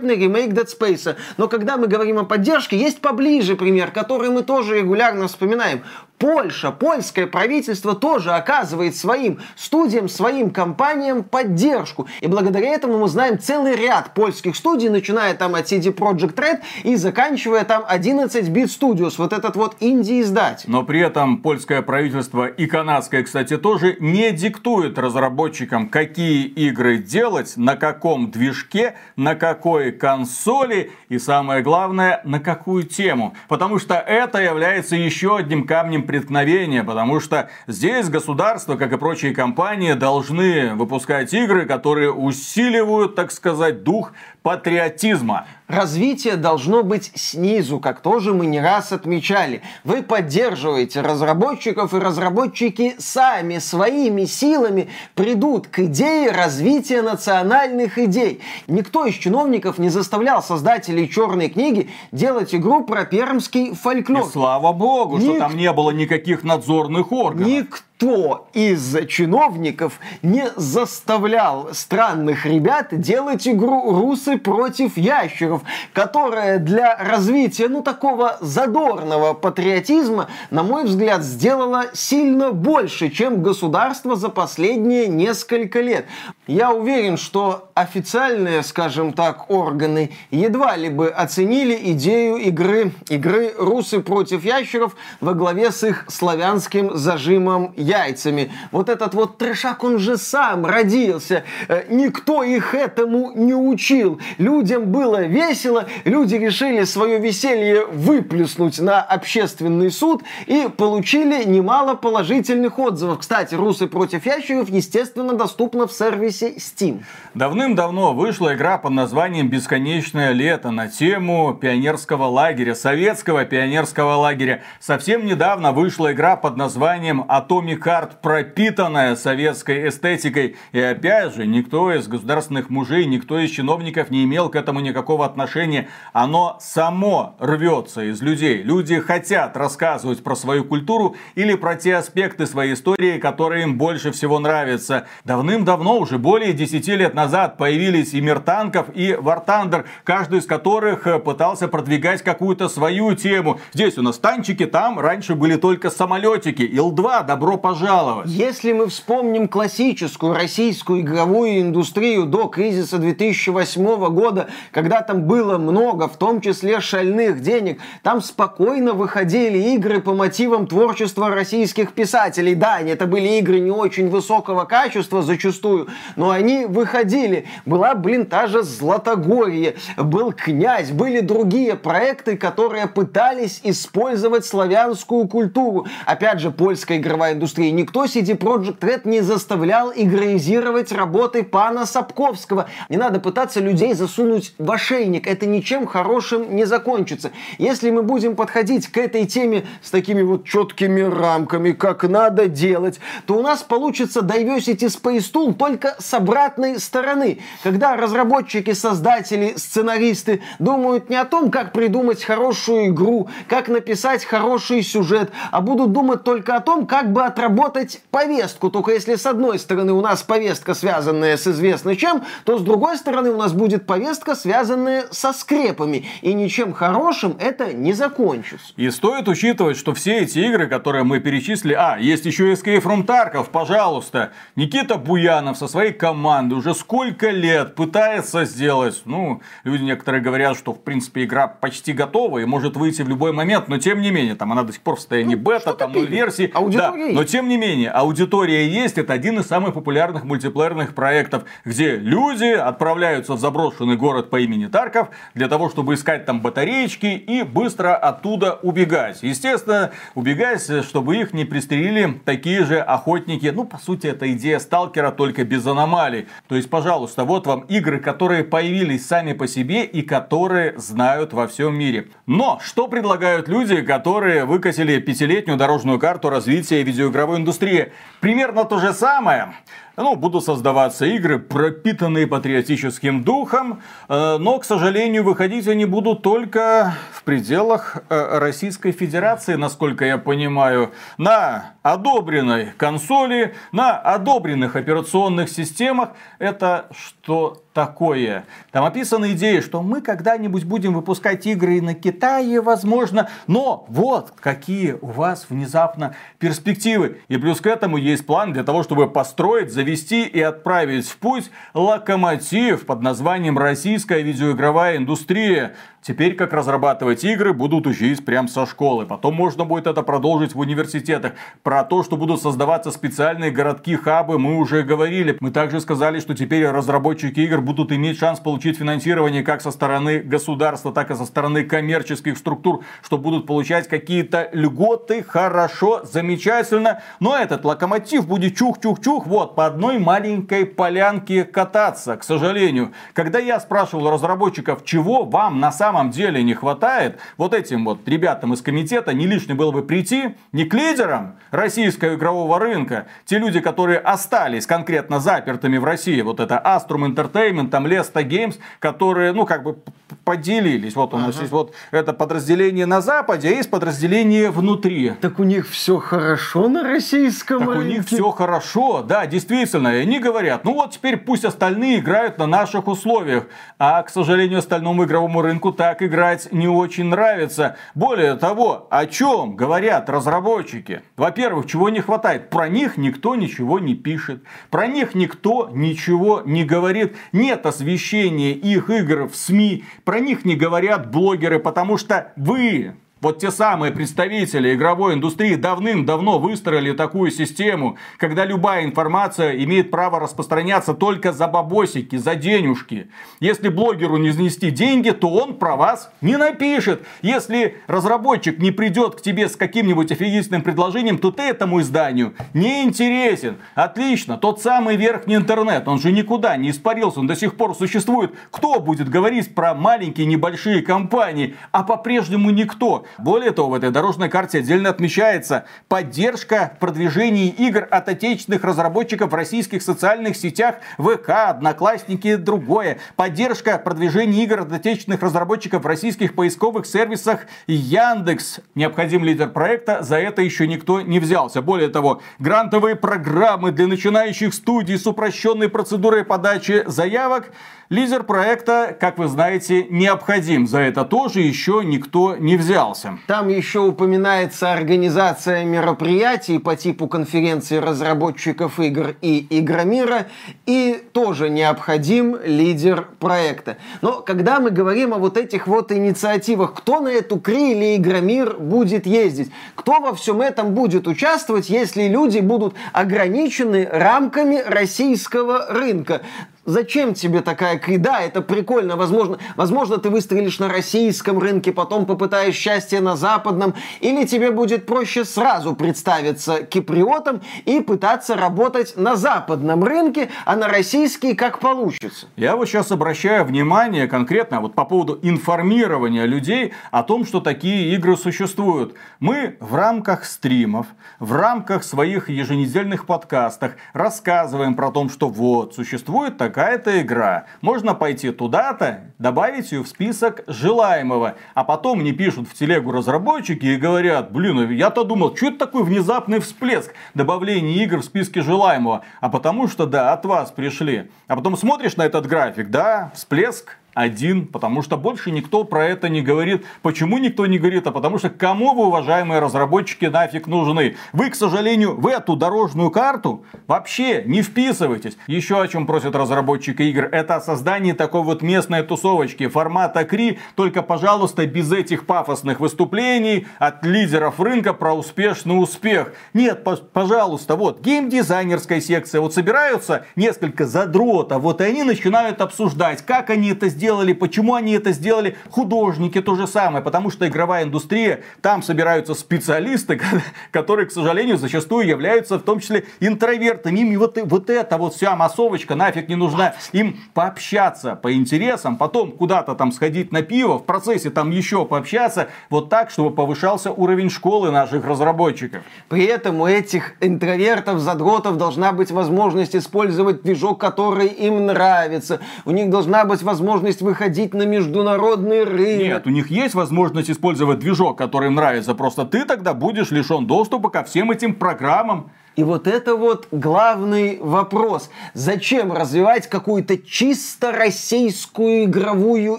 великолепный 0.00 0.16
ремейк 0.16 0.52
Dead 0.52 0.66
Space. 0.66 1.16
Но 1.36 1.48
когда 1.48 1.76
мы 1.76 1.86
говорим 1.86 2.18
о 2.18 2.24
поддержке, 2.24 2.76
есть 2.76 3.00
поближе 3.00 3.56
пример, 3.56 3.90
который 3.90 4.30
мы 4.30 4.42
тоже 4.42 4.78
регулярно 4.78 5.28
вспоминаем. 5.28 5.82
Польша, 6.20 6.70
польское 6.70 7.26
правительство 7.26 7.94
тоже 7.94 8.32
оказывает 8.32 8.94
своим 8.94 9.38
студиям, 9.56 10.06
своим 10.06 10.50
компаниям 10.50 11.24
поддержку. 11.24 12.08
И 12.20 12.26
благодаря 12.26 12.74
этому 12.74 12.98
мы 12.98 13.08
знаем 13.08 13.38
целый 13.38 13.74
ряд 13.74 14.12
польских 14.12 14.54
студий, 14.54 14.90
начиная 14.90 15.32
там 15.32 15.54
от 15.54 15.72
CD 15.72 15.94
Projekt 15.94 16.34
Red 16.34 16.60
и 16.84 16.96
заканчивая 16.96 17.64
там 17.64 17.84
11-bit 17.90 18.66
Studios, 18.66 19.14
вот 19.16 19.32
этот 19.32 19.56
вот 19.56 19.76
инди-издатель. 19.80 20.68
Но 20.70 20.82
при 20.82 21.00
этом 21.00 21.38
польское 21.38 21.80
правительство 21.80 22.46
и 22.46 22.66
канадское, 22.66 23.22
кстати, 23.22 23.56
тоже 23.56 23.96
не 23.98 24.30
диктует 24.32 24.98
разработчикам, 24.98 25.88
какие 25.88 26.44
игры 26.44 26.98
делать, 26.98 27.54
на 27.56 27.76
каком 27.76 28.30
движке, 28.30 28.94
на 29.16 29.36
какой 29.36 29.90
консоли 29.90 30.92
и 31.08 31.18
самое 31.18 31.62
главное, 31.62 32.20
на 32.24 32.40
какую 32.40 32.82
тему. 32.82 33.34
Потому 33.48 33.78
что 33.78 33.94
это 33.94 34.38
является 34.38 34.96
еще 34.96 35.38
одним 35.38 35.66
камнем 35.66 36.09
преткновения, 36.10 36.82
потому 36.82 37.20
что 37.20 37.50
здесь 37.68 38.08
государство, 38.08 38.74
как 38.74 38.92
и 38.92 38.96
прочие 38.96 39.32
компании, 39.32 39.92
должны 39.92 40.74
выпускать 40.74 41.32
игры, 41.32 41.66
которые 41.66 42.12
усиливают, 42.12 43.14
так 43.14 43.30
сказать, 43.30 43.84
дух 43.84 44.12
патриотизма. 44.42 45.46
Развитие 45.68 46.36
должно 46.36 46.82
быть 46.82 47.12
снизу, 47.14 47.78
как 47.78 48.00
тоже 48.00 48.34
мы 48.34 48.46
не 48.46 48.60
раз 48.60 48.90
отмечали. 48.92 49.62
Вы 49.84 50.02
поддерживаете 50.02 51.00
разработчиков, 51.00 51.94
и 51.94 51.98
разработчики 51.98 52.96
сами 52.98 53.58
своими 53.58 54.24
силами 54.24 54.88
придут 55.14 55.68
к 55.68 55.80
идее 55.80 56.32
развития 56.32 57.02
национальных 57.02 57.98
идей. 57.98 58.40
Никто 58.66 59.06
из 59.06 59.14
чиновников 59.14 59.78
не 59.78 59.90
заставлял 59.90 60.42
создателей 60.42 61.08
черной 61.08 61.50
книги 61.50 61.88
делать 62.10 62.54
игру 62.54 62.84
про 62.84 63.04
пермский 63.04 63.74
фольклор. 63.74 64.26
И 64.26 64.30
слава 64.30 64.72
богу, 64.72 65.18
Ник... 65.18 65.30
что 65.30 65.38
там 65.38 65.56
не 65.56 65.72
было 65.72 65.90
никаких 65.90 66.42
надзорных 66.42 67.12
органов. 67.12 67.46
Никто 67.46 67.89
никто 68.00 68.46
из 68.54 68.96
чиновников 69.08 70.00
не 70.22 70.44
заставлял 70.56 71.70
странных 71.72 72.46
ребят 72.46 72.88
делать 72.92 73.46
игру 73.46 73.92
«Русы 73.92 74.38
против 74.38 74.96
ящеров», 74.96 75.62
которая 75.92 76.58
для 76.58 76.96
развития, 76.96 77.68
ну, 77.68 77.82
такого 77.82 78.38
задорного 78.40 79.34
патриотизма, 79.34 80.28
на 80.50 80.62
мой 80.62 80.84
взгляд, 80.84 81.22
сделала 81.22 81.86
сильно 81.92 82.52
больше, 82.52 83.10
чем 83.10 83.42
государство 83.42 84.16
за 84.16 84.28
последние 84.28 85.06
несколько 85.06 85.80
лет. 85.80 86.06
Я 86.46 86.72
уверен, 86.72 87.16
что 87.16 87.70
официальные, 87.74 88.62
скажем 88.62 89.12
так, 89.12 89.50
органы 89.50 90.10
едва 90.30 90.76
ли 90.76 90.88
бы 90.88 91.08
оценили 91.08 91.78
идею 91.92 92.36
игры, 92.36 92.92
игры 93.08 93.54
«Русы 93.58 94.00
против 94.00 94.44
ящеров» 94.44 94.96
во 95.20 95.34
главе 95.34 95.70
с 95.70 95.84
их 95.84 96.06
славянским 96.08 96.96
зажимом 96.96 97.74
яйцами. 97.90 98.52
Вот 98.70 98.88
этот 98.88 99.14
вот 99.14 99.38
трешак, 99.38 99.84
он 99.84 99.98
же 99.98 100.16
сам 100.16 100.64
родился. 100.64 101.44
Э, 101.68 101.84
никто 101.88 102.42
их 102.42 102.74
этому 102.74 103.32
не 103.34 103.54
учил. 103.54 104.20
Людям 104.38 104.86
было 104.86 105.26
весело, 105.26 105.86
люди 106.04 106.36
решили 106.36 106.84
свое 106.84 107.18
веселье 107.18 107.86
выплеснуть 107.86 108.78
на 108.80 109.00
общественный 109.02 109.90
суд 109.90 110.22
и 110.46 110.68
получили 110.76 111.44
немало 111.44 111.94
положительных 111.94 112.78
отзывов. 112.78 113.18
Кстати, 113.18 113.54
«Русы 113.54 113.86
против 113.86 114.26
ящеров» 114.26 114.68
естественно 114.68 115.34
доступно 115.34 115.86
в 115.86 115.92
сервисе 115.92 116.54
Steam. 116.56 117.02
Давным-давно 117.34 118.14
вышла 118.14 118.54
игра 118.54 118.78
под 118.78 118.92
названием 118.92 119.48
«Бесконечное 119.48 120.32
лето» 120.32 120.70
на 120.70 120.88
тему 120.88 121.58
пионерского 121.60 122.24
лагеря, 122.26 122.74
советского 122.74 123.44
пионерского 123.44 124.14
лагеря. 124.14 124.62
Совсем 124.78 125.26
недавно 125.26 125.72
вышла 125.72 126.12
игра 126.12 126.36
под 126.36 126.56
названием 126.56 127.22
Atomic 127.28 127.79
карт, 127.80 128.20
пропитанная 128.20 129.16
советской 129.16 129.88
эстетикой. 129.88 130.56
И 130.70 130.80
опять 130.80 131.34
же, 131.34 131.46
никто 131.46 131.92
из 131.92 132.06
государственных 132.06 132.70
мужей, 132.70 133.06
никто 133.06 133.38
из 133.38 133.50
чиновников 133.50 134.10
не 134.10 134.24
имел 134.24 134.48
к 134.48 134.54
этому 134.54 134.78
никакого 134.78 135.26
отношения. 135.26 135.88
Оно 136.12 136.58
само 136.60 137.34
рвется 137.40 138.04
из 138.04 138.22
людей. 138.22 138.62
Люди 138.62 139.00
хотят 139.00 139.56
рассказывать 139.56 140.22
про 140.22 140.36
свою 140.36 140.64
культуру 140.64 141.16
или 141.34 141.54
про 141.54 141.74
те 141.74 141.96
аспекты 141.96 142.46
своей 142.46 142.74
истории, 142.74 143.18
которые 143.18 143.64
им 143.64 143.78
больше 143.78 144.12
всего 144.12 144.38
нравятся. 144.38 145.06
Давным-давно, 145.24 145.98
уже 145.98 146.18
более 146.18 146.52
10 146.52 146.86
лет 146.88 147.14
назад, 147.14 147.56
появились 147.56 148.14
и 148.14 148.20
Мир 148.20 148.40
танков, 148.40 148.86
и 148.94 149.12
Thunder, 149.12 149.84
каждый 150.04 150.38
из 150.40 150.46
которых 150.46 151.06
э, 151.06 151.18
пытался 151.18 151.68
продвигать 151.68 152.22
какую-то 152.22 152.68
свою 152.68 153.14
тему. 153.14 153.60
Здесь 153.72 153.98
у 153.98 154.02
нас 154.02 154.18
танчики, 154.18 154.66
там 154.66 154.98
раньше 154.98 155.34
были 155.34 155.56
только 155.56 155.90
самолетики. 155.90 156.62
Ил-2, 156.62 157.26
добро 157.26 157.56
пожаловать 157.56 157.69
пожаловать. 157.70 158.28
Если 158.28 158.72
мы 158.72 158.88
вспомним 158.88 159.46
классическую 159.46 160.34
российскую 160.34 161.02
игровую 161.02 161.60
индустрию 161.60 162.26
до 162.26 162.48
кризиса 162.48 162.98
2008 162.98 164.08
года, 164.08 164.48
когда 164.72 165.02
там 165.02 165.22
было 165.22 165.56
много, 165.58 166.08
в 166.08 166.16
том 166.16 166.40
числе 166.40 166.80
шальных 166.80 167.42
денег, 167.42 167.80
там 168.02 168.20
спокойно 168.20 168.92
выходили 168.92 169.58
игры 169.74 170.00
по 170.00 170.14
мотивам 170.14 170.66
творчества 170.66 171.30
российских 171.30 171.92
писателей. 171.92 172.54
Да, 172.54 172.80
это 172.80 173.06
были 173.06 173.38
игры 173.38 173.60
не 173.60 173.70
очень 173.70 174.08
высокого 174.08 174.64
качества 174.64 175.22
зачастую, 175.22 175.88
но 176.16 176.30
они 176.30 176.66
выходили. 176.66 177.46
Была, 177.66 177.94
блин, 177.94 178.26
та 178.26 178.46
же 178.46 178.62
Златогорье, 178.62 179.76
был 179.96 180.32
Князь, 180.32 180.90
были 180.90 181.20
другие 181.20 181.76
проекты, 181.76 182.36
которые 182.36 182.88
пытались 182.88 183.60
использовать 183.62 184.44
славянскую 184.44 185.28
культуру. 185.28 185.86
Опять 186.06 186.40
же, 186.40 186.50
польская 186.50 186.98
игровая 186.98 187.34
индустрия 187.34 187.59
и 187.68 187.72
никто 187.72 188.04
CD 188.04 188.36
Projekt 188.36 188.78
Red 188.80 189.02
не 189.04 189.20
заставлял 189.20 189.92
игроизировать 189.94 190.92
работы 190.92 191.42
пана 191.42 191.86
Сапковского. 191.86 192.68
Не 192.88 192.96
надо 192.96 193.20
пытаться 193.20 193.60
людей 193.60 193.94
засунуть 193.94 194.54
в 194.58 194.70
ошейник, 194.70 195.26
это 195.26 195.46
ничем 195.46 195.86
хорошим 195.86 196.56
не 196.56 196.64
закончится. 196.64 197.30
Если 197.58 197.90
мы 197.90 198.02
будем 198.02 198.36
подходить 198.36 198.88
к 198.88 198.96
этой 198.96 199.26
теме 199.26 199.66
с 199.82 199.90
такими 199.90 200.22
вот 200.22 200.44
четкими 200.44 201.02
рамками, 201.02 201.72
как 201.72 202.04
надо 202.04 202.46
делать, 202.46 203.00
то 203.26 203.34
у 203.36 203.42
нас 203.42 203.62
получится 203.62 204.20
Diversity 204.20 204.86
Space 204.86 205.30
Tool 205.32 205.54
только 205.54 205.96
с 205.98 206.14
обратной 206.14 206.80
стороны. 206.80 207.40
Когда 207.62 207.96
разработчики, 207.96 208.72
создатели, 208.72 209.54
сценаристы 209.56 210.42
думают 210.58 211.10
не 211.10 211.16
о 211.16 211.24
том, 211.24 211.50
как 211.50 211.72
придумать 211.72 212.24
хорошую 212.24 212.88
игру, 212.88 213.28
как 213.48 213.68
написать 213.68 214.24
хороший 214.24 214.82
сюжет, 214.82 215.30
а 215.50 215.60
будут 215.60 215.92
думать 215.92 216.24
только 216.24 216.56
о 216.56 216.60
том, 216.60 216.86
как 216.86 217.12
бы 217.12 217.22
отработать 217.22 217.49
разработать 217.50 218.00
повестку. 218.10 218.70
Только 218.70 218.92
если 218.92 219.16
с 219.16 219.26
одной 219.26 219.58
стороны 219.58 219.92
у 219.92 220.00
нас 220.00 220.22
повестка, 220.22 220.74
связанная 220.74 221.36
с 221.36 221.46
известно 221.46 221.96
чем, 221.96 222.22
то 222.44 222.58
с 222.58 222.62
другой 222.62 222.96
стороны 222.96 223.30
у 223.30 223.36
нас 223.36 223.52
будет 223.52 223.86
повестка, 223.86 224.34
связанная 224.34 225.06
со 225.10 225.32
скрепами. 225.32 226.06
И 226.22 226.32
ничем 226.32 226.72
хорошим 226.72 227.36
это 227.40 227.72
не 227.72 227.92
закончится. 227.92 228.72
И 228.76 228.90
стоит 228.90 229.28
учитывать, 229.28 229.76
что 229.76 229.94
все 229.94 230.18
эти 230.18 230.38
игры, 230.38 230.66
которые 230.66 231.04
мы 231.04 231.20
перечислили... 231.20 231.74
А, 231.74 231.98
есть 231.98 232.24
еще 232.24 232.52
Escape 232.52 232.82
from 232.82 233.04
Tarkov, 233.04 233.48
пожалуйста. 233.50 234.30
Никита 234.56 234.96
Буянов 234.96 235.58
со 235.58 235.68
своей 235.68 235.92
командой 235.92 236.54
уже 236.54 236.74
сколько 236.74 237.30
лет 237.30 237.74
пытается 237.74 238.44
сделать... 238.44 239.02
Ну, 239.04 239.40
люди 239.64 239.82
некоторые 239.82 240.22
говорят, 240.22 240.56
что 240.56 240.72
в 240.72 240.80
принципе 240.80 241.24
игра 241.24 241.48
почти 241.48 241.92
готова 241.92 242.38
и 242.38 242.44
может 242.44 242.76
выйти 242.76 243.02
в 243.02 243.08
любой 243.08 243.32
момент, 243.32 243.68
но 243.68 243.78
тем 243.78 244.00
не 244.00 244.10
менее, 244.10 244.34
там 244.34 244.52
она 244.52 244.62
до 244.62 244.72
сих 244.72 244.82
пор 244.82 244.96
в 244.96 245.00
состоянии 245.00 245.34
ну, 245.34 245.40
бета, 245.40 245.74
там, 245.74 245.92
ну, 245.92 246.04
версии. 246.04 246.52
Да, 246.70 246.92
но 246.94 247.24
тем 247.30 247.48
не 247.48 247.56
менее, 247.56 247.90
аудитория 247.90 248.66
есть, 248.66 248.98
это 248.98 249.12
один 249.12 249.38
из 249.38 249.46
самых 249.46 249.74
популярных 249.74 250.24
мультиплеерных 250.24 250.94
проектов, 250.94 251.44
где 251.64 251.96
люди 251.96 252.52
отправляются 252.52 253.34
в 253.34 253.38
заброшенный 253.38 253.96
город 253.96 254.30
по 254.30 254.40
имени 254.40 254.66
Тарков 254.66 255.10
для 255.34 255.46
того, 255.46 255.70
чтобы 255.70 255.94
искать 255.94 256.26
там 256.26 256.40
батареечки 256.40 257.06
и 257.06 257.42
быстро 257.42 257.94
оттуда 257.94 258.54
убегать. 258.62 259.22
Естественно, 259.22 259.92
убегать, 260.14 260.62
чтобы 260.84 261.18
их 261.18 261.32
не 261.32 261.44
пристрелили 261.44 262.20
такие 262.24 262.64
же 262.64 262.80
охотники. 262.80 263.46
Ну, 263.46 263.64
по 263.64 263.78
сути, 263.78 264.08
это 264.08 264.30
идея 264.32 264.58
сталкера, 264.58 265.12
только 265.12 265.44
без 265.44 265.64
аномалий. 265.66 266.26
То 266.48 266.56
есть, 266.56 266.68
пожалуйста, 266.68 267.24
вот 267.24 267.46
вам 267.46 267.60
игры, 267.68 268.00
которые 268.00 268.42
появились 268.42 269.06
сами 269.06 269.34
по 269.34 269.46
себе 269.46 269.84
и 269.84 270.02
которые 270.02 270.76
знают 270.78 271.32
во 271.32 271.46
всем 271.46 271.78
мире. 271.78 272.08
Но, 272.26 272.58
что 272.64 272.88
предлагают 272.88 273.48
люди, 273.48 273.82
которые 273.82 274.44
выкатили 274.44 274.98
пятилетнюю 274.98 275.56
дорожную 275.56 276.00
карту 276.00 276.28
развития 276.28 276.82
видеоигровой 277.20 277.38
индустрии? 277.38 277.92
Примерно 278.20 278.64
то 278.64 278.78
же 278.78 278.92
самое. 278.92 279.54
Ну, 280.00 280.16
будут 280.16 280.44
создаваться 280.46 281.04
игры, 281.04 281.38
пропитанные 281.38 282.26
патриотическим 282.26 283.22
духом, 283.22 283.82
э, 284.08 284.38
но, 284.38 284.58
к 284.58 284.64
сожалению, 284.64 285.24
выходить 285.24 285.68
они 285.68 285.84
будут 285.84 286.22
только 286.22 286.94
в 287.12 287.22
пределах 287.22 287.98
э, 288.08 288.38
Российской 288.38 288.92
Федерации, 288.92 289.56
насколько 289.56 290.06
я 290.06 290.16
понимаю, 290.16 290.92
на 291.18 291.74
одобренной 291.82 292.72
консоли, 292.78 293.54
на 293.72 293.98
одобренных 293.98 294.74
операционных 294.74 295.50
системах. 295.50 296.12
Это 296.38 296.88
что 296.96 297.62
такое? 297.72 298.44
Там 298.72 298.84
описаны 298.84 299.32
идеи, 299.32 299.60
что 299.60 299.82
мы 299.82 300.00
когда-нибудь 300.00 300.64
будем 300.64 300.94
выпускать 300.94 301.46
игры 301.46 301.76
и 301.76 301.80
на 301.80 301.94
Китае, 301.94 302.60
возможно, 302.60 303.28
но 303.46 303.84
вот 303.88 304.32
какие 304.40 304.96
у 305.00 305.08
вас 305.08 305.46
внезапно 305.48 306.14
перспективы. 306.38 307.20
И 307.28 307.36
плюс 307.36 307.60
к 307.60 307.66
этому 307.66 307.96
есть 307.96 308.26
план 308.26 308.52
для 308.52 308.64
того, 308.64 308.82
чтобы 308.82 309.08
построить, 309.08 309.72
завести 309.90 310.24
и 310.24 310.40
отправить 310.40 311.08
в 311.08 311.16
путь 311.16 311.50
локомотив 311.74 312.86
под 312.86 313.02
названием 313.02 313.58
«Российская 313.58 314.22
видеоигровая 314.22 314.96
индустрия». 314.96 315.74
Теперь, 316.02 316.34
как 316.34 316.54
разрабатывать 316.54 317.24
игры, 317.24 317.52
будут 317.52 317.86
учить 317.86 318.24
прям 318.24 318.48
со 318.48 318.64
школы. 318.64 319.04
Потом 319.04 319.34
можно 319.34 319.66
будет 319.66 319.86
это 319.86 320.02
продолжить 320.02 320.54
в 320.54 320.58
университетах. 320.58 321.34
Про 321.62 321.84
то, 321.84 322.02
что 322.02 322.16
будут 322.16 322.40
создаваться 322.40 322.90
специальные 322.90 323.50
городки, 323.50 323.96
хабы, 323.96 324.38
мы 324.38 324.56
уже 324.56 324.82
говорили. 324.82 325.36
Мы 325.40 325.50
также 325.50 325.78
сказали, 325.78 326.18
что 326.20 326.34
теперь 326.34 326.66
разработчики 326.66 327.40
игр 327.40 327.60
будут 327.60 327.92
иметь 327.92 328.18
шанс 328.18 328.40
получить 328.40 328.78
финансирование 328.78 329.42
как 329.42 329.60
со 329.60 329.70
стороны 329.70 330.20
государства, 330.20 330.90
так 330.90 331.10
и 331.10 331.14
со 331.14 331.26
стороны 331.26 331.64
коммерческих 331.64 332.38
структур, 332.38 332.82
что 333.02 333.18
будут 333.18 333.46
получать 333.46 333.86
какие-то 333.86 334.48
льготы. 334.54 335.22
Хорошо, 335.22 336.00
замечательно. 336.04 337.02
Но 337.20 337.36
этот 337.36 337.62
локомотив 337.66 338.26
будет 338.26 338.56
чух-чух-чух 338.56 339.26
вот 339.26 339.54
по 339.54 339.66
одной 339.66 339.98
маленькой 339.98 340.64
полянке 340.64 341.44
кататься, 341.44 342.16
к 342.16 342.24
сожалению. 342.24 342.92
Когда 343.12 343.38
я 343.38 343.60
спрашивал 343.60 344.10
разработчиков, 344.10 344.82
чего 344.86 345.24
вам 345.24 345.60
на 345.60 345.70
самом 345.70 345.89
самом 345.90 346.10
деле 346.10 346.42
не 346.44 346.54
хватает 346.54 347.18
вот 347.36 347.52
этим 347.52 347.84
вот 347.84 348.08
ребятам 348.08 348.54
из 348.54 348.62
комитета, 348.62 349.12
не 349.12 349.26
лишне 349.26 349.54
было 349.54 349.72
бы 349.72 349.82
прийти 349.82 350.36
не 350.52 350.64
к 350.64 350.72
лидерам 350.72 351.34
российского 351.50 352.14
игрового 352.14 352.60
рынка, 352.60 353.08
те 353.24 353.38
люди, 353.38 353.58
которые 353.58 353.98
остались 353.98 354.66
конкретно 354.66 355.18
запертыми 355.18 355.78
в 355.78 355.84
России, 355.84 356.22
вот 356.22 356.38
это 356.38 356.62
Astrum 356.64 357.12
Entertainment, 357.12 357.70
там 357.70 357.86
Lesta 357.86 358.22
Games, 358.24 358.58
которые, 358.78 359.32
ну, 359.32 359.46
как 359.46 359.64
бы 359.64 359.78
поделились. 360.24 360.94
Вот 360.94 361.12
у 361.12 361.18
нас 361.18 361.30
ага. 361.30 361.40
есть 361.40 361.52
вот 361.52 361.74
это 361.90 362.12
подразделение 362.12 362.86
на 362.86 363.00
Западе, 363.00 363.48
а 363.48 363.50
есть 363.50 363.68
подразделение 363.68 364.50
внутри. 364.50 365.14
Так 365.20 365.40
у 365.40 365.44
них 365.44 365.68
все 365.68 365.98
хорошо 365.98 366.68
на 366.68 366.84
российском 366.84 367.60
так 367.60 367.68
рынке? 367.68 367.80
у 367.80 367.88
них 367.88 368.06
все 368.06 368.30
хорошо, 368.30 369.02
да, 369.02 369.26
действительно. 369.26 369.96
И 369.96 370.02
они 370.02 370.20
говорят, 370.20 370.64
ну 370.64 370.74
вот 370.74 370.92
теперь 370.92 371.16
пусть 371.16 371.44
остальные 371.44 371.98
играют 371.98 372.38
на 372.38 372.46
наших 372.46 372.86
условиях. 372.86 373.46
А, 373.78 374.02
к 374.02 374.10
сожалению, 374.10 374.60
остальному 374.60 375.04
игровому 375.04 375.42
рынку 375.42 375.72
так 375.80 376.02
играть 376.02 376.52
не 376.52 376.68
очень 376.68 377.06
нравится. 377.06 377.78
Более 377.94 378.34
того, 378.34 378.86
о 378.90 379.06
чем 379.06 379.56
говорят 379.56 380.10
разработчики? 380.10 381.00
Во-первых, 381.16 381.66
чего 381.66 381.88
не 381.88 382.00
хватает? 382.00 382.50
Про 382.50 382.68
них 382.68 382.98
никто 382.98 383.34
ничего 383.34 383.78
не 383.78 383.94
пишет. 383.94 384.44
Про 384.68 384.88
них 384.88 385.14
никто 385.14 385.70
ничего 385.72 386.42
не 386.44 386.64
говорит. 386.64 387.16
Нет 387.32 387.64
освещения 387.64 388.52
их 388.52 388.90
игр 388.90 389.26
в 389.26 389.34
СМИ. 389.34 389.84
Про 390.04 390.20
них 390.20 390.44
не 390.44 390.54
говорят 390.54 391.10
блогеры, 391.10 391.58
потому 391.58 391.96
что 391.96 392.30
вы 392.36 392.96
вот 393.20 393.38
те 393.38 393.50
самые 393.50 393.92
представители 393.92 394.74
игровой 394.74 395.12
индустрии 395.12 395.54
давным-давно 395.54 396.38
выстроили 396.38 396.92
такую 396.92 397.30
систему, 397.30 397.98
когда 398.16 398.46
любая 398.46 398.84
информация 398.84 399.62
имеет 399.62 399.90
право 399.90 400.18
распространяться 400.20 400.94
только 400.94 401.32
за 401.32 401.46
бабосики, 401.46 402.16
за 402.16 402.34
денежки. 402.34 403.10
Если 403.40 403.68
блогеру 403.68 404.16
не 404.16 404.30
занести 404.30 404.70
деньги, 404.70 405.10
то 405.10 405.28
он 405.28 405.58
про 405.58 405.76
вас 405.76 406.10
не 406.22 406.38
напишет. 406.38 407.02
Если 407.20 407.76
разработчик 407.86 408.58
не 408.58 408.70
придет 408.70 409.16
к 409.16 409.20
тебе 409.20 409.48
с 409.48 409.56
каким-нибудь 409.56 410.10
офигительным 410.10 410.62
предложением, 410.62 411.18
то 411.18 411.30
ты 411.30 411.42
этому 411.42 411.82
изданию 411.82 412.34
не 412.54 412.84
интересен. 412.84 413.58
Отлично, 413.74 414.38
тот 414.38 414.62
самый 414.62 414.96
верхний 414.96 415.36
интернет, 415.36 415.86
он 415.88 416.00
же 416.00 416.10
никуда 416.10 416.56
не 416.56 416.70
испарился, 416.70 417.20
он 417.20 417.26
до 417.26 417.36
сих 417.36 417.56
пор 417.56 417.74
существует. 417.74 418.34
Кто 418.50 418.80
будет 418.80 419.10
говорить 419.10 419.54
про 419.54 419.74
маленькие 419.74 420.26
небольшие 420.26 420.80
компании, 420.80 421.54
а 421.70 421.82
по-прежнему 421.82 422.48
никто. 422.48 423.04
Более 423.18 423.52
того, 423.52 423.70
в 423.70 423.74
этой 423.74 423.90
дорожной 423.90 424.28
карте 424.28 424.58
отдельно 424.58 424.90
отмечается 424.90 425.64
поддержка 425.88 426.72
продвижения 426.80 427.48
игр 427.48 427.86
от 427.90 428.08
отечественных 428.08 428.64
разработчиков 428.64 429.30
в 429.30 429.34
российских 429.34 429.82
социальных 429.82 430.36
сетях 430.36 430.76
ВК, 430.98 431.30
Одноклассники 431.48 432.28
и 432.28 432.36
другое. 432.36 432.98
Поддержка 433.16 433.78
продвижения 433.78 434.44
игр 434.44 434.60
от 434.60 434.72
отечественных 434.72 435.22
разработчиков 435.22 435.82
в 435.82 435.86
российских 435.86 436.34
поисковых 436.34 436.86
сервисах 436.86 437.46
Яндекс. 437.66 438.60
Необходим 438.74 439.24
лидер 439.24 439.48
проекта, 439.48 440.02
за 440.02 440.16
это 440.16 440.42
еще 440.42 440.66
никто 440.66 441.00
не 441.00 441.20
взялся. 441.20 441.62
Более 441.62 441.88
того, 441.88 442.20
грантовые 442.38 442.96
программы 442.96 443.72
для 443.72 443.86
начинающих 443.86 444.54
студий 444.54 444.98
с 444.98 445.06
упрощенной 445.06 445.68
процедурой 445.68 446.24
подачи 446.24 446.84
заявок 446.86 447.50
Лидер 447.90 448.22
проекта, 448.22 448.96
как 449.00 449.18
вы 449.18 449.26
знаете, 449.26 449.82
необходим. 449.90 450.68
За 450.68 450.78
это 450.78 451.04
тоже 451.04 451.40
еще 451.40 451.82
никто 451.84 452.36
не 452.36 452.56
взялся. 452.56 452.99
Там 453.26 453.48
еще 453.48 453.80
упоминается 453.80 454.72
организация 454.72 455.64
мероприятий 455.64 456.58
по 456.58 456.76
типу 456.76 457.08
конференции 457.08 457.76
разработчиков 457.76 458.78
игр 458.80 459.14
и 459.20 459.46
Игромира. 459.50 460.26
И 460.66 461.02
тоже 461.12 461.50
необходим 461.50 462.38
лидер 462.44 463.08
проекта. 463.18 463.76
Но 464.02 464.20
когда 464.20 464.60
мы 464.60 464.70
говорим 464.70 465.14
о 465.14 465.18
вот 465.18 465.36
этих 465.36 465.66
вот 465.66 465.92
инициативах, 465.92 466.74
кто 466.74 467.00
на 467.00 467.08
эту 467.08 467.38
КРИ 467.38 467.72
или 467.72 467.96
Игромир 467.96 468.56
будет 468.58 469.06
ездить? 469.06 469.50
Кто 469.74 470.00
во 470.00 470.14
всем 470.14 470.40
этом 470.40 470.74
будет 470.74 471.06
участвовать, 471.08 471.70
если 471.70 472.08
люди 472.08 472.38
будут 472.40 472.74
ограничены 472.92 473.88
рамками 473.90 474.62
российского 474.66 475.66
рынка? 475.68 476.22
Зачем 476.66 477.14
тебе 477.14 477.40
такая 477.40 477.78
крида? 477.78 478.18
Это 478.20 478.42
прикольно. 478.42 478.96
Возможно, 478.96 479.38
возможно, 479.56 479.96
ты 479.96 480.10
выстрелишь 480.10 480.58
на 480.58 480.68
российском 480.68 481.38
рынке, 481.38 481.72
потом 481.72 482.04
попытаешь 482.04 482.54
счастье 482.54 483.00
на 483.00 483.16
западном. 483.16 483.74
Или 484.00 484.26
тебе 484.26 484.50
будет 484.50 484.84
проще 484.84 485.24
сразу 485.24 485.74
представиться 485.74 486.62
киприотом 486.62 487.40
и 487.64 487.80
пытаться 487.80 488.36
работать 488.36 488.94
на 488.96 489.16
западном 489.16 489.82
рынке, 489.84 490.28
а 490.44 490.54
на 490.54 490.68
российский 490.68 491.34
как 491.34 491.60
получится. 491.60 492.26
Я 492.36 492.56
вот 492.56 492.68
сейчас 492.68 492.92
обращаю 492.92 493.46
внимание 493.46 494.06
конкретно 494.06 494.60
вот 494.60 494.74
по 494.74 494.84
поводу 494.84 495.18
информирования 495.22 496.26
людей 496.26 496.74
о 496.90 497.02
том, 497.02 497.24
что 497.24 497.40
такие 497.40 497.94
игры 497.94 498.18
существуют. 498.18 498.94
Мы 499.18 499.56
в 499.60 499.74
рамках 499.74 500.26
стримов, 500.26 500.88
в 501.20 501.32
рамках 501.32 501.84
своих 501.84 502.28
еженедельных 502.28 503.06
подкастах 503.06 503.76
рассказываем 503.94 504.74
про 504.74 504.90
то, 504.90 505.08
что 505.08 505.28
вот 505.28 505.74
существует 505.74 506.36
так 506.36 506.49
такая-то 506.50 507.00
игра. 507.00 507.44
Можно 507.60 507.94
пойти 507.94 508.32
туда-то, 508.32 509.12
добавить 509.18 509.70
ее 509.70 509.84
в 509.84 509.88
список 509.88 510.42
желаемого. 510.48 511.36
А 511.54 511.62
потом 511.62 512.00
мне 512.00 512.10
пишут 512.10 512.48
в 512.48 512.54
телегу 512.54 512.90
разработчики 512.90 513.66
и 513.66 513.76
говорят, 513.76 514.32
блин, 514.32 514.68
я-то 514.70 515.04
думал, 515.04 515.36
что 515.36 515.46
это 515.46 515.58
такой 515.58 515.84
внезапный 515.84 516.40
всплеск 516.40 516.92
добавления 517.14 517.84
игр 517.84 517.98
в 517.98 518.04
списке 518.04 518.42
желаемого. 518.42 519.04
А 519.20 519.28
потому 519.28 519.68
что, 519.68 519.86
да, 519.86 520.12
от 520.12 520.24
вас 520.24 520.50
пришли. 520.50 521.08
А 521.28 521.36
потом 521.36 521.56
смотришь 521.56 521.96
на 521.96 522.02
этот 522.02 522.26
график, 522.26 522.70
да, 522.70 523.12
всплеск 523.14 523.76
один, 523.94 524.46
потому 524.46 524.82
что 524.82 524.96
больше 524.96 525.30
никто 525.30 525.64
про 525.64 525.86
это 525.86 526.08
не 526.08 526.22
говорит. 526.22 526.64
Почему 526.82 527.18
никто 527.18 527.46
не 527.46 527.58
говорит? 527.58 527.86
А 527.86 527.90
потому 527.90 528.18
что 528.18 528.30
кому 528.30 528.74
вы, 528.74 528.86
уважаемые 528.86 529.40
разработчики, 529.40 530.06
нафиг 530.06 530.46
нужны? 530.46 530.96
Вы, 531.12 531.30
к 531.30 531.34
сожалению, 531.34 532.00
в 532.00 532.06
эту 532.06 532.36
дорожную 532.36 532.90
карту 532.90 533.44
вообще 533.66 534.22
не 534.24 534.42
вписываетесь. 534.42 535.16
Еще 535.26 535.60
о 535.60 535.68
чем 535.68 535.86
просят 535.86 536.14
разработчики 536.14 536.82
игр, 536.82 537.04
это 537.04 537.40
создание 537.40 537.94
такой 537.94 538.22
вот 538.22 538.42
местной 538.42 538.82
тусовочки 538.82 539.48
формата 539.48 540.04
Кри, 540.04 540.38
только, 540.54 540.82
пожалуйста, 540.82 541.46
без 541.46 541.72
этих 541.72 542.06
пафосных 542.06 542.60
выступлений 542.60 543.46
от 543.58 543.84
лидеров 543.84 544.40
рынка 544.40 544.72
про 544.72 544.94
успешный 544.94 545.60
успех. 545.60 546.12
Нет, 546.32 546.66
пожалуйста, 546.92 547.56
вот 547.56 547.80
геймдизайнерская 547.80 548.80
секция, 548.80 549.20
вот 549.20 549.34
собираются 549.34 550.06
несколько 550.16 550.66
задротов, 550.66 551.42
вот 551.42 551.60
и 551.60 551.64
они 551.64 551.82
начинают 551.82 552.40
обсуждать, 552.40 553.04
как 553.04 553.30
они 553.30 553.50
это 553.50 553.68
сделали 553.68 553.79
сделали, 553.80 554.12
почему 554.12 554.54
они 554.54 554.72
это 554.72 554.92
сделали. 554.92 555.36
Художники 555.50 556.20
то 556.20 556.36
же 556.36 556.46
самое, 556.46 556.84
потому 556.84 557.10
что 557.10 557.26
игровая 557.26 557.64
индустрия, 557.64 558.20
там 558.42 558.62
собираются 558.62 559.14
специалисты, 559.14 559.98
которые, 560.50 560.86
к 560.86 560.92
сожалению, 560.92 561.38
зачастую 561.38 561.86
являются 561.86 562.38
в 562.38 562.42
том 562.42 562.60
числе 562.60 562.84
интровертами. 563.00 563.80
Им 563.80 563.98
вот, 563.98 564.18
вот 564.22 564.50
эта 564.50 564.76
вот 564.76 564.94
вся 564.94 565.16
массовочка 565.16 565.74
нафиг 565.76 566.10
не 566.10 566.16
нужна. 566.16 566.54
Им 566.72 567.00
пообщаться 567.14 567.96
по 567.96 568.12
интересам, 568.12 568.76
потом 568.76 569.12
куда-то 569.12 569.54
там 569.54 569.72
сходить 569.72 570.12
на 570.12 570.20
пиво, 570.20 570.58
в 570.58 570.64
процессе 570.64 571.08
там 571.08 571.30
еще 571.30 571.64
пообщаться, 571.64 572.28
вот 572.50 572.68
так, 572.68 572.90
чтобы 572.90 573.14
повышался 573.14 573.72
уровень 573.72 574.10
школы 574.10 574.50
наших 574.50 574.84
разработчиков. 574.84 575.62
При 575.88 576.04
этом 576.04 576.40
у 576.40 576.46
этих 576.46 576.96
интровертов, 577.00 577.80
задротов 577.80 578.36
должна 578.36 578.72
быть 578.72 578.90
возможность 578.90 579.56
использовать 579.56 580.22
движок, 580.22 580.60
который 580.60 581.06
им 581.06 581.46
нравится. 581.46 582.20
У 582.44 582.50
них 582.50 582.68
должна 582.68 583.06
быть 583.06 583.22
возможность 583.22 583.69
возможность 583.70 583.82
выходить 583.82 584.34
на 584.34 584.46
международный 584.46 585.44
рынок. 585.44 585.82
Нет, 585.82 586.06
у 586.06 586.10
них 586.10 586.30
есть 586.30 586.54
возможность 586.54 587.10
использовать 587.10 587.58
движок, 587.58 587.98
который 587.98 588.28
им 588.28 588.34
нравится. 588.34 588.74
Просто 588.74 589.04
ты 589.04 589.24
тогда 589.24 589.54
будешь 589.54 589.90
лишен 589.90 590.26
доступа 590.26 590.70
ко 590.70 590.82
всем 590.82 591.10
этим 591.10 591.34
программам. 591.34 592.10
И 592.40 592.42
вот 592.42 592.66
это 592.66 592.96
вот 592.96 593.28
главный 593.32 594.18
вопрос. 594.18 594.88
Зачем 595.12 595.74
развивать 595.74 596.26
какую-то 596.26 596.78
чисто 596.78 597.52
российскую 597.52 598.64
игровую 598.64 599.38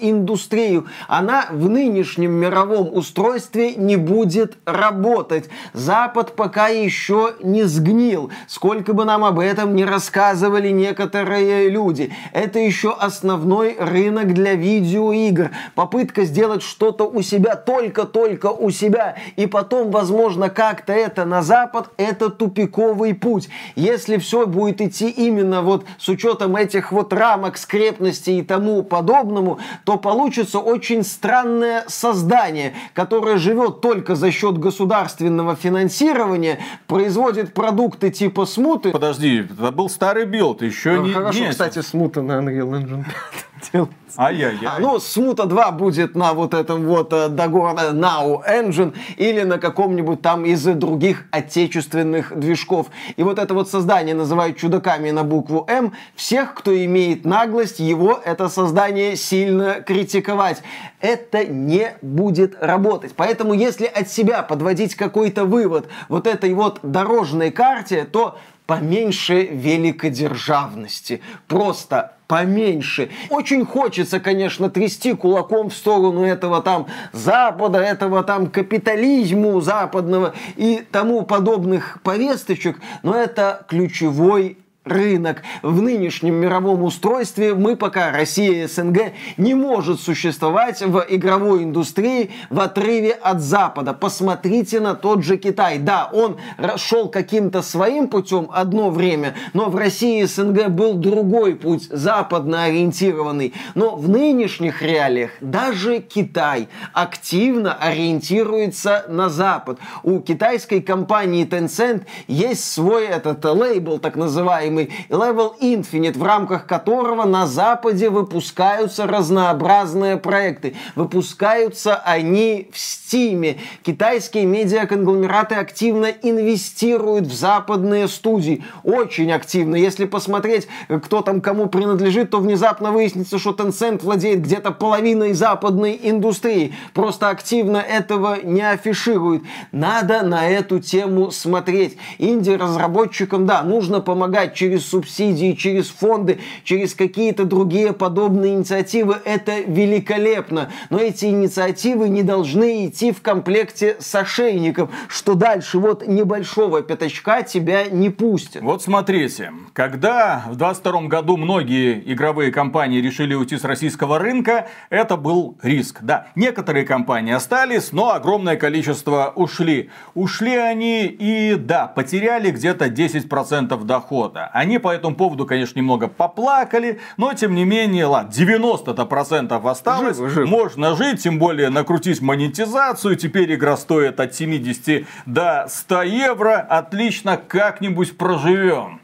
индустрию? 0.00 0.88
Она 1.06 1.46
в 1.48 1.68
нынешнем 1.68 2.32
мировом 2.32 2.92
устройстве 2.92 3.76
не 3.76 3.94
будет 3.94 4.58
работать. 4.64 5.48
Запад 5.72 6.34
пока 6.34 6.66
еще 6.66 7.34
не 7.40 7.62
сгнил. 7.62 8.32
Сколько 8.48 8.94
бы 8.94 9.04
нам 9.04 9.24
об 9.24 9.38
этом 9.38 9.76
не 9.76 9.84
рассказывали 9.84 10.70
некоторые 10.70 11.68
люди. 11.68 12.12
Это 12.32 12.58
еще 12.58 12.92
основной 12.98 13.76
рынок 13.78 14.34
для 14.34 14.54
видеоигр. 14.54 15.52
Попытка 15.76 16.24
сделать 16.24 16.64
что-то 16.64 17.04
у 17.04 17.22
себя, 17.22 17.54
только-только 17.54 18.46
у 18.46 18.72
себя. 18.72 19.14
И 19.36 19.46
потом, 19.46 19.92
возможно, 19.92 20.50
как-то 20.50 20.92
это 20.92 21.24
на 21.24 21.42
Запад, 21.42 21.90
это 21.96 22.28
тупиковый 22.28 23.14
путь. 23.14 23.48
Если 23.76 24.16
все 24.16 24.46
будет 24.46 24.80
идти 24.80 25.10
именно 25.10 25.62
вот 25.62 25.84
с 25.98 26.08
учетом 26.08 26.56
этих 26.56 26.92
вот 26.92 27.12
рамок 27.12 27.58
скрепности 27.58 28.30
и 28.30 28.42
тому 28.42 28.82
подобному, 28.82 29.58
то 29.84 29.98
получится 29.98 30.58
очень 30.58 31.02
странное 31.04 31.84
создание, 31.88 32.74
которое 32.94 33.36
живет 33.36 33.80
только 33.80 34.14
за 34.14 34.30
счет 34.30 34.58
государственного 34.58 35.54
финансирования, 35.54 36.58
производит 36.86 37.52
продукты 37.52 38.10
типа 38.10 38.46
смуты. 38.46 38.90
Подожди, 38.90 39.40
это 39.40 39.70
был 39.72 39.88
старый 39.88 40.24
билд, 40.24 40.62
еще 40.62 40.96
ну, 40.96 41.06
не... 41.06 41.12
Хорошо, 41.12 41.40
не 41.40 41.50
кстати, 41.50 41.80
смута 41.82 42.22
на 42.22 42.40
Unreal 42.40 42.70
Engine 42.70 43.04
5 43.04 43.47
делается. 43.72 43.96
Ай-яй-яй. 44.16 44.66
А, 44.66 44.78
ну, 44.78 44.98
Смута 44.98 45.46
2 45.46 45.70
будет 45.72 46.14
на 46.14 46.32
вот 46.32 46.54
этом 46.54 46.86
вот 46.86 47.12
э, 47.12 47.28
Dagor 47.28 47.92
Now 47.92 48.40
Engine 48.48 48.94
или 49.16 49.42
на 49.42 49.58
каком-нибудь 49.58 50.22
там 50.22 50.44
из 50.44 50.64
других 50.64 51.26
отечественных 51.30 52.38
движков. 52.38 52.88
И 53.16 53.22
вот 53.22 53.38
это 53.38 53.54
вот 53.54 53.68
создание 53.68 54.14
называют 54.14 54.56
чудаками 54.56 55.10
на 55.10 55.24
букву 55.24 55.64
М. 55.68 55.92
Всех, 56.14 56.54
кто 56.54 56.76
имеет 56.84 57.24
наглость, 57.24 57.80
его 57.80 58.20
это 58.24 58.48
создание 58.48 59.16
сильно 59.16 59.74
критиковать. 59.80 60.62
Это 61.00 61.44
не 61.44 61.96
будет 62.02 62.60
работать. 62.60 63.12
Поэтому 63.16 63.54
если 63.54 63.86
от 63.86 64.08
себя 64.08 64.42
подводить 64.42 64.94
какой-то 64.94 65.44
вывод 65.44 65.88
вот 66.08 66.26
этой 66.26 66.52
вот 66.54 66.80
дорожной 66.82 67.50
карте, 67.50 68.04
то 68.04 68.38
поменьше 68.66 69.44
великодержавности. 69.44 71.22
Просто 71.46 72.17
поменьше. 72.28 73.10
Очень 73.30 73.66
хочется, 73.66 74.20
конечно, 74.20 74.70
трясти 74.70 75.14
кулаком 75.14 75.70
в 75.70 75.74
сторону 75.74 76.22
этого 76.24 76.62
там 76.62 76.86
Запада, 77.12 77.78
этого 77.78 78.22
там 78.22 78.46
капитализму 78.48 79.60
западного 79.60 80.34
и 80.56 80.84
тому 80.92 81.22
подобных 81.22 82.00
повесточек, 82.04 82.78
но 83.02 83.16
это 83.16 83.64
ключевой 83.66 84.58
рынок. 84.88 85.42
В 85.62 85.80
нынешнем 85.80 86.34
мировом 86.34 86.82
устройстве 86.82 87.54
мы 87.54 87.76
пока, 87.76 88.10
Россия 88.10 88.64
и 88.64 88.66
СНГ, 88.66 89.12
не 89.36 89.54
может 89.54 90.00
существовать 90.00 90.80
в 90.82 91.04
игровой 91.08 91.64
индустрии 91.64 92.30
в 92.50 92.60
отрыве 92.60 93.12
от 93.12 93.40
Запада. 93.40 93.92
Посмотрите 93.92 94.80
на 94.80 94.94
тот 94.94 95.22
же 95.22 95.36
Китай. 95.36 95.78
Да, 95.78 96.10
он 96.12 96.38
шел 96.76 97.08
каким-то 97.08 97.62
своим 97.62 98.08
путем 98.08 98.48
одно 98.52 98.90
время, 98.90 99.34
но 99.52 99.70
в 99.70 99.76
России 99.76 100.22
и 100.22 100.26
СНГ 100.26 100.68
был 100.68 100.94
другой 100.94 101.54
путь, 101.54 101.88
западно 101.90 102.64
ориентированный. 102.64 103.54
Но 103.74 103.96
в 103.96 104.08
нынешних 104.08 104.82
реалиях 104.82 105.30
даже 105.40 106.00
Китай 106.00 106.68
активно 106.92 107.74
ориентируется 107.74 109.04
на 109.08 109.28
Запад. 109.28 109.78
У 110.02 110.20
китайской 110.20 110.80
компании 110.80 111.46
Tencent 111.46 112.02
есть 112.26 112.64
свой 112.64 113.06
этот 113.06 113.44
лейбл, 113.44 113.98
так 113.98 114.16
называемый, 114.16 114.77
называемый 114.78 114.90
Level 115.08 115.52
Infinite, 115.60 116.18
в 116.18 116.22
рамках 116.22 116.66
которого 116.66 117.24
на 117.24 117.46
Западе 117.46 118.10
выпускаются 118.10 119.06
разнообразные 119.06 120.16
проекты. 120.16 120.74
Выпускаются 120.94 121.96
они 121.96 122.68
в 122.72 122.76
Steam. 122.76 123.58
Китайские 123.82 124.46
медиаконгломераты 124.46 125.56
активно 125.56 126.06
инвестируют 126.06 127.26
в 127.26 127.34
западные 127.34 128.08
студии. 128.08 128.64
Очень 128.84 129.32
активно. 129.32 129.76
Если 129.76 130.04
посмотреть, 130.04 130.68
кто 131.04 131.22
там 131.22 131.40
кому 131.40 131.66
принадлежит, 131.66 132.30
то 132.30 132.38
внезапно 132.38 132.92
выяснится, 132.92 133.38
что 133.38 133.50
Tencent 133.50 134.02
владеет 134.02 134.42
где-то 134.42 134.72
половиной 134.72 135.32
западной 135.32 135.98
индустрии. 136.02 136.74
Просто 136.94 137.28
активно 137.28 137.78
этого 137.78 138.38
не 138.42 138.62
афишируют. 138.62 139.42
Надо 139.72 140.22
на 140.22 140.48
эту 140.48 140.80
тему 140.80 141.30
смотреть. 141.30 141.96
Инди-разработчикам, 142.18 143.46
да, 143.46 143.62
нужно 143.62 144.00
помогать 144.00 144.54
через 144.58 144.88
субсидии, 144.88 145.52
через 145.52 145.88
фонды, 145.88 146.40
через 146.64 146.94
какие-то 146.94 147.44
другие 147.44 147.92
подобные 147.92 148.54
инициативы. 148.54 149.18
Это 149.24 149.60
великолепно. 149.60 150.70
Но 150.90 150.98
эти 150.98 151.26
инициативы 151.26 152.08
не 152.08 152.24
должны 152.24 152.86
идти 152.86 153.12
в 153.12 153.22
комплекте 153.22 153.96
с 154.00 154.12
ошейником, 154.16 154.90
что 155.06 155.34
дальше 155.34 155.78
вот 155.78 156.06
небольшого 156.06 156.82
пятачка 156.82 157.42
тебя 157.42 157.84
не 157.84 158.10
пустят. 158.10 158.62
Вот 158.62 158.82
смотрите, 158.82 159.52
когда 159.74 160.44
в 160.48 160.56
22 160.56 161.02
году 161.02 161.36
многие 161.36 162.02
игровые 162.12 162.50
компании 162.50 163.00
решили 163.00 163.34
уйти 163.34 163.56
с 163.58 163.64
российского 163.64 164.18
рынка, 164.18 164.66
это 164.90 165.16
был 165.16 165.56
риск. 165.62 165.98
Да, 166.02 166.26
некоторые 166.34 166.84
компании 166.84 167.32
остались, 167.32 167.92
но 167.92 168.10
огромное 168.12 168.56
количество 168.56 169.32
ушли. 169.36 169.90
Ушли 170.14 170.56
они 170.56 171.04
и, 171.06 171.54
да, 171.54 171.86
потеряли 171.86 172.50
где-то 172.50 172.86
10% 172.86 173.84
дохода. 173.84 174.47
Они 174.52 174.78
по 174.78 174.92
этому 174.92 175.14
поводу, 175.14 175.46
конечно, 175.46 175.78
немного 175.78 176.08
поплакали, 176.08 177.00
но 177.16 177.32
тем 177.34 177.54
не 177.54 177.64
менее, 177.64 178.06
ладно, 178.06 178.30
90% 178.30 179.70
осталось. 179.70 180.16
Живо, 180.16 180.28
живо. 180.28 180.46
Можно 180.46 180.96
жить, 180.96 181.22
тем 181.22 181.38
более 181.38 181.70
накрутить 181.70 182.20
монетизацию. 182.20 183.16
Теперь 183.16 183.54
игра 183.54 183.76
стоит 183.76 184.20
от 184.20 184.34
70 184.34 185.06
до 185.26 185.66
100 185.68 186.02
евро. 186.02 186.56
Отлично, 186.58 187.36
как-нибудь 187.36 188.16
проживем 188.16 188.97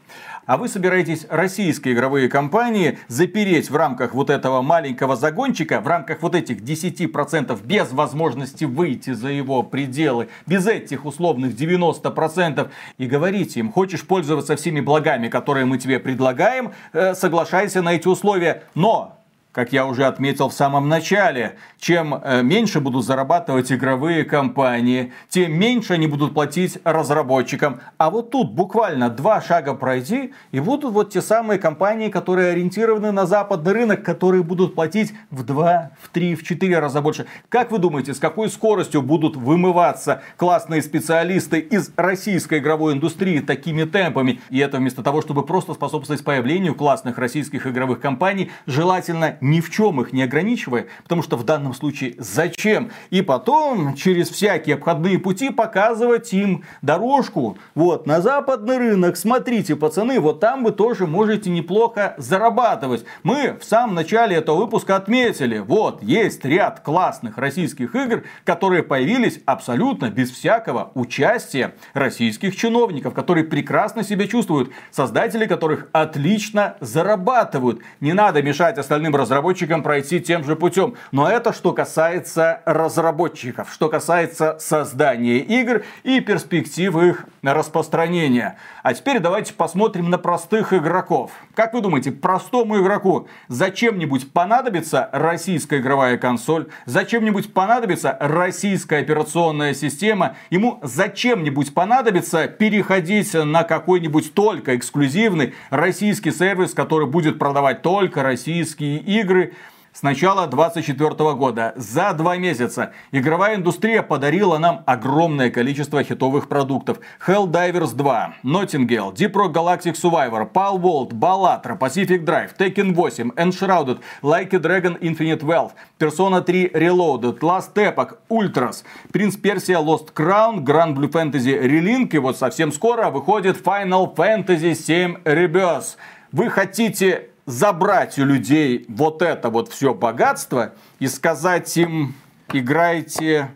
а 0.45 0.57
вы 0.57 0.67
собираетесь 0.67 1.25
российские 1.29 1.93
игровые 1.93 2.29
компании 2.29 2.99
запереть 3.07 3.69
в 3.69 3.75
рамках 3.75 4.13
вот 4.13 4.29
этого 4.29 4.61
маленького 4.61 5.15
загончика, 5.15 5.81
в 5.81 5.87
рамках 5.87 6.21
вот 6.21 6.35
этих 6.35 6.61
10% 6.61 7.65
без 7.65 7.91
возможности 7.91 8.65
выйти 8.65 9.13
за 9.13 9.29
его 9.29 9.63
пределы, 9.63 10.29
без 10.45 10.67
этих 10.67 11.05
условных 11.05 11.53
90% 11.53 12.69
и 12.97 13.05
говорите 13.05 13.59
им, 13.59 13.71
хочешь 13.71 14.05
пользоваться 14.05 14.55
всеми 14.55 14.81
благами, 14.81 15.27
которые 15.27 15.65
мы 15.65 15.77
тебе 15.77 15.99
предлагаем, 15.99 16.73
э, 16.93 17.15
соглашайся 17.15 17.81
на 17.81 17.93
эти 17.93 18.07
условия, 18.07 18.63
но 18.75 19.14
как 19.55 19.71
я 19.71 19.85
уже 19.85 20.05
отметил 20.05 20.49
в 20.49 20.53
самом 20.53 20.89
начале, 20.89 21.55
чем 21.79 22.13
э, 22.13 22.43
меньше 22.43 22.81
будут 22.81 23.05
зарабатывать 23.05 23.71
игровые 23.71 24.25
компании, 24.25 25.13
тем 25.29 25.53
меньше 25.53 25.93
они 25.93 26.07
будут 26.07 26.33
платить 26.33 26.77
разработчикам. 26.83 27.79
А 27.97 28.09
вот 28.09 28.31
тут 28.31 28.51
буквально 28.51 29.09
два 29.09 29.39
шага 29.39 29.73
пройти, 29.73 30.33
и 30.51 30.59
будут 30.59 30.91
вот 30.91 31.13
те 31.13 31.21
самые 31.21 31.57
компании, 31.57 32.09
которые 32.09 32.51
ориентированы 32.51 33.13
на 33.13 33.25
западный 33.25 33.71
рынок, 33.71 34.03
которые 34.03 34.43
будут 34.43 34.75
платить 34.75 35.13
в 35.31 35.43
два, 35.43 35.91
в 36.01 36.09
три, 36.09 36.35
в 36.35 36.43
четыре 36.43 36.79
раза 36.79 37.01
больше. 37.01 37.25
Как 37.47 37.71
вы 37.71 37.77
думаете, 37.77 38.13
с 38.13 38.19
какой 38.19 38.49
скоростью 38.49 39.01
будут 39.03 39.37
вымываться 39.37 40.21
классные 40.35 40.81
специалисты 40.81 41.59
из 41.59 41.93
российской 41.95 42.59
игровой 42.59 42.91
индустрии 42.91 43.39
такими 43.39 43.85
темпами? 43.85 44.41
И 44.49 44.59
это 44.59 44.79
вместо 44.79 45.01
того, 45.01 45.21
чтобы 45.21 45.45
просто 45.45 45.73
способствовать 45.73 46.25
появлению 46.25 46.75
классных 46.75 47.17
российских 47.17 47.65
игровых 47.65 48.01
компаний, 48.01 48.51
желательно 48.65 49.37
ни 49.45 49.61
в 49.61 49.69
чем 49.69 50.01
их 50.01 50.11
не 50.11 50.23
ограничивая, 50.23 50.87
потому 51.03 51.21
что 51.21 51.37
в 51.37 51.43
данном 51.43 51.75
случае 51.75 52.15
зачем? 52.17 52.89
И 53.11 53.21
потом 53.21 53.93
через 53.95 54.29
всякие 54.29 54.75
обходные 54.75 55.19
пути 55.19 55.51
показывать 55.51 56.33
им 56.33 56.63
дорожку. 56.81 57.57
Вот, 57.75 58.07
на 58.07 58.21
западный 58.21 58.77
рынок, 58.77 59.17
смотрите, 59.17 59.75
пацаны, 59.75 60.19
вот 60.19 60.39
там 60.39 60.63
вы 60.63 60.71
тоже 60.71 61.05
можете 61.05 61.51
неплохо 61.51 62.15
зарабатывать. 62.17 63.05
Мы 63.21 63.55
в 63.59 63.63
самом 63.63 63.93
начале 63.93 64.35
этого 64.35 64.57
выпуска 64.57 64.95
отметили, 64.95 65.59
вот, 65.59 66.01
есть 66.01 66.43
ряд 66.43 66.79
классных 66.79 67.37
российских 67.37 67.93
игр, 67.93 68.23
которые 68.45 68.81
появились 68.81 69.39
абсолютно 69.45 70.09
без 70.09 70.31
всякого 70.31 70.91
участия 70.95 71.75
российских 71.93 72.55
чиновников, 72.55 73.13
которые 73.13 73.43
прекрасно 73.43 74.03
себя 74.03 74.27
чувствуют, 74.27 74.71
создатели 74.89 75.45
которых 75.45 75.87
отлично 75.91 76.77
зарабатывают. 76.79 77.81
Не 77.99 78.13
надо 78.13 78.41
мешать 78.41 78.79
остальным 78.79 79.15
разработчикам 79.15 79.34
разработчикам 79.35 79.83
пройти 79.83 80.21
тем 80.21 80.45
же 80.45 80.55
путем. 80.55 80.95
Но 81.11 81.29
это 81.29 81.51
что 81.51 81.73
касается 81.73 82.61
разработчиков, 82.65 83.69
что 83.71 83.89
касается 83.89 84.57
создания 84.59 85.39
игр 85.39 85.83
и 86.03 86.21
перспектив 86.21 86.95
их 86.95 87.25
распространения. 87.43 88.57
А 88.81 88.93
теперь 88.93 89.19
давайте 89.19 89.53
посмотрим 89.53 90.09
на 90.09 90.17
простых 90.17 90.71
игроков. 90.71 91.31
Как 91.53 91.73
вы 91.73 91.81
думаете, 91.81 92.11
простому 92.11 92.81
игроку 92.81 93.27
зачем-нибудь 93.49 94.31
понадобится 94.31 95.09
российская 95.11 95.79
игровая 95.79 96.17
консоль? 96.17 96.67
Зачем-нибудь 96.85 97.53
понадобится 97.53 98.17
российская 98.21 98.99
операционная 98.99 99.73
система? 99.73 100.37
Ему 100.49 100.79
зачем-нибудь 100.81 101.73
понадобится 101.73 102.47
переходить 102.47 103.33
на 103.33 103.63
какой-нибудь 103.63 104.33
только 104.33 104.77
эксклюзивный 104.77 105.55
российский 105.69 106.31
сервис, 106.31 106.73
который 106.73 107.07
будет 107.07 107.37
продавать 107.37 107.81
только 107.81 108.23
российские 108.23 108.99
игры? 108.99 109.14
Игры 109.19 109.53
с 109.95 110.03
начала 110.03 110.45
2024 110.45 111.35
года. 111.35 111.73
За 111.77 112.11
два 112.13 112.35
месяца 112.35 112.91
игровая 113.13 113.55
индустрия 113.55 114.03
подарила 114.03 114.57
нам 114.57 114.83
огромное 114.85 115.49
количество 115.49 116.03
хитовых 116.03 116.49
продуктов. 116.49 116.99
Helldivers 117.25 117.95
2, 117.95 118.35
Nottingale, 118.43 119.13
Deep 119.13 119.31
Rock 119.31 119.53
Galactic 119.53 119.93
Survivor, 119.93 120.51
Pal 120.51 120.77
World, 120.77 121.13
Ballatra, 121.13 121.77
Pacific 121.79 122.25
Drive, 122.25 122.57
Tekken 122.57 122.93
8, 122.93 123.31
Enshrouded, 123.37 123.99
Like 124.21 124.53
a 124.53 124.59
Dragon 124.59 124.97
Infinite 124.99 125.43
Wealth, 125.43 125.71
Persona 125.97 126.41
3 126.41 126.71
Reloaded, 126.73 127.41
Last 127.41 127.77
Epoch, 127.77 128.19
Ultras, 128.29 128.83
Prince 129.13 129.37
Persia 129.37 129.79
Lost 129.79 130.13
Crown, 130.13 130.65
Grand 130.65 130.93
Blue 130.93 131.09
Fantasy 131.09 131.57
Relink 131.57 132.09
и 132.13 132.17
вот 132.17 132.37
совсем 132.37 132.73
скоро 132.73 133.09
выходит 133.09 133.55
Final 133.65 134.13
Fantasy 134.13 134.75
7 134.75 135.21
Rebirth. 135.23 135.95
Вы 136.33 136.49
хотите 136.49 137.29
забрать 137.45 138.17
у 138.19 138.25
людей 138.25 138.85
вот 138.87 139.21
это 139.21 139.49
вот 139.49 139.71
все 139.71 139.93
богатство 139.93 140.73
и 140.99 141.07
сказать 141.07 141.75
им, 141.77 142.15
играйте 142.51 143.49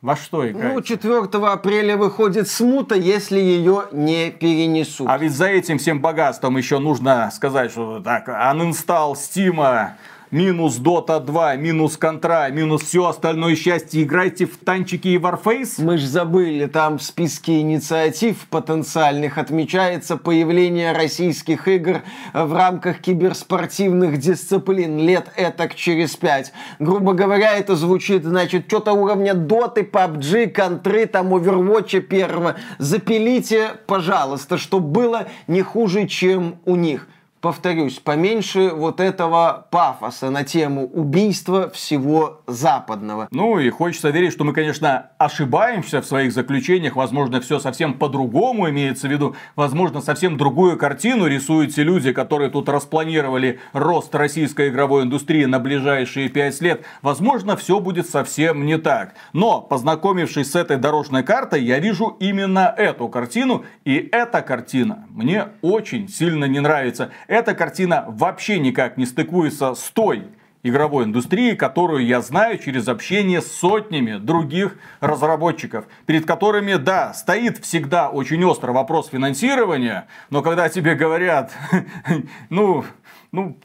во 0.00 0.16
что 0.16 0.48
играть? 0.50 0.74
Ну, 0.74 0.80
4 0.82 1.28
апреля 1.46 1.96
выходит 1.96 2.48
смута, 2.48 2.94
если 2.94 3.38
ее 3.38 3.84
не 3.92 4.30
перенесут. 4.30 5.08
А 5.08 5.16
ведь 5.16 5.32
за 5.32 5.46
этим 5.46 5.78
всем 5.78 6.00
богатством 6.00 6.56
еще 6.56 6.78
нужно 6.78 7.30
сказать, 7.32 7.70
что 7.70 8.00
так, 8.00 8.28
uninstall 8.28 9.16
Стима, 9.16 9.96
минус 10.34 10.80
Dota 10.80 11.20
2, 11.20 11.54
минус 11.56 11.96
Контра, 11.96 12.48
минус 12.50 12.82
все 12.82 13.06
остальное 13.06 13.54
счастье, 13.54 14.02
играйте 14.02 14.46
в 14.46 14.56
танчики 14.56 15.06
и 15.06 15.16
Warface? 15.16 15.74
Мы 15.78 15.96
же 15.96 16.08
забыли, 16.08 16.66
там 16.66 16.98
в 16.98 17.04
списке 17.04 17.60
инициатив 17.60 18.48
потенциальных 18.50 19.38
отмечается 19.38 20.16
появление 20.16 20.90
российских 20.90 21.68
игр 21.68 22.02
в 22.32 22.52
рамках 22.52 22.98
киберспортивных 22.98 24.18
дисциплин 24.18 24.98
лет 24.98 25.30
этак 25.36 25.76
через 25.76 26.16
пять. 26.16 26.52
Грубо 26.80 27.12
говоря, 27.12 27.56
это 27.56 27.76
звучит, 27.76 28.24
значит, 28.24 28.64
что-то 28.66 28.92
уровня 28.92 29.34
Доты, 29.34 29.82
PUBG, 29.82 30.48
Контры, 30.48 31.06
там 31.06 31.32
Overwatch 31.32 32.00
первого. 32.00 32.56
Запилите, 32.78 33.74
пожалуйста, 33.86 34.58
чтобы 34.58 34.88
было 34.88 35.28
не 35.46 35.62
хуже, 35.62 36.08
чем 36.08 36.56
у 36.64 36.74
них 36.74 37.06
повторюсь, 37.44 37.98
поменьше 37.98 38.70
вот 38.70 39.00
этого 39.00 39.66
пафоса 39.70 40.30
на 40.30 40.44
тему 40.44 40.86
убийства 40.86 41.68
всего 41.68 42.40
западного. 42.46 43.28
Ну 43.32 43.58
и 43.58 43.68
хочется 43.68 44.08
верить, 44.08 44.32
что 44.32 44.44
мы, 44.44 44.54
конечно, 44.54 45.10
ошибаемся 45.18 46.00
в 46.00 46.06
своих 46.06 46.32
заключениях. 46.32 46.96
Возможно, 46.96 47.42
все 47.42 47.58
совсем 47.58 47.98
по-другому 47.98 48.70
имеется 48.70 49.08
в 49.08 49.10
виду. 49.10 49.36
Возможно, 49.56 50.00
совсем 50.00 50.38
другую 50.38 50.78
картину 50.78 51.26
рисуют 51.26 51.74
те 51.74 51.82
люди, 51.82 52.14
которые 52.14 52.48
тут 52.48 52.70
распланировали 52.70 53.60
рост 53.74 54.14
российской 54.14 54.70
игровой 54.70 55.02
индустрии 55.02 55.44
на 55.44 55.58
ближайшие 55.58 56.30
пять 56.30 56.58
лет. 56.62 56.86
Возможно, 57.02 57.58
все 57.58 57.78
будет 57.78 58.08
совсем 58.08 58.64
не 58.64 58.78
так. 58.78 59.16
Но, 59.34 59.60
познакомившись 59.60 60.52
с 60.52 60.54
этой 60.54 60.78
дорожной 60.78 61.22
картой, 61.22 61.62
я 61.62 61.78
вижу 61.78 62.16
именно 62.20 62.74
эту 62.74 63.08
картину. 63.08 63.66
И 63.84 63.96
эта 64.12 64.40
картина 64.40 65.04
мне 65.10 65.48
очень 65.60 66.08
сильно 66.08 66.46
не 66.46 66.60
нравится 66.60 67.10
эта 67.34 67.54
картина 67.54 68.04
вообще 68.08 68.58
никак 68.58 68.96
не 68.96 69.06
стыкуется 69.06 69.74
с 69.74 69.90
той 69.90 70.28
игровой 70.62 71.04
индустрии, 71.04 71.54
которую 71.54 72.06
я 72.06 72.20
знаю 72.20 72.58
через 72.58 72.88
общение 72.88 73.42
с 73.42 73.52
сотнями 73.52 74.16
других 74.16 74.76
разработчиков, 75.00 75.84
перед 76.06 76.26
которыми, 76.26 76.74
да, 76.76 77.12
стоит 77.12 77.58
всегда 77.58 78.08
очень 78.08 78.42
острый 78.44 78.70
вопрос 78.70 79.08
финансирования, 79.08 80.06
но 80.30 80.42
когда 80.42 80.68
тебе 80.68 80.94
говорят, 80.94 81.52
ну, 82.50 82.84
ну, 83.30 83.58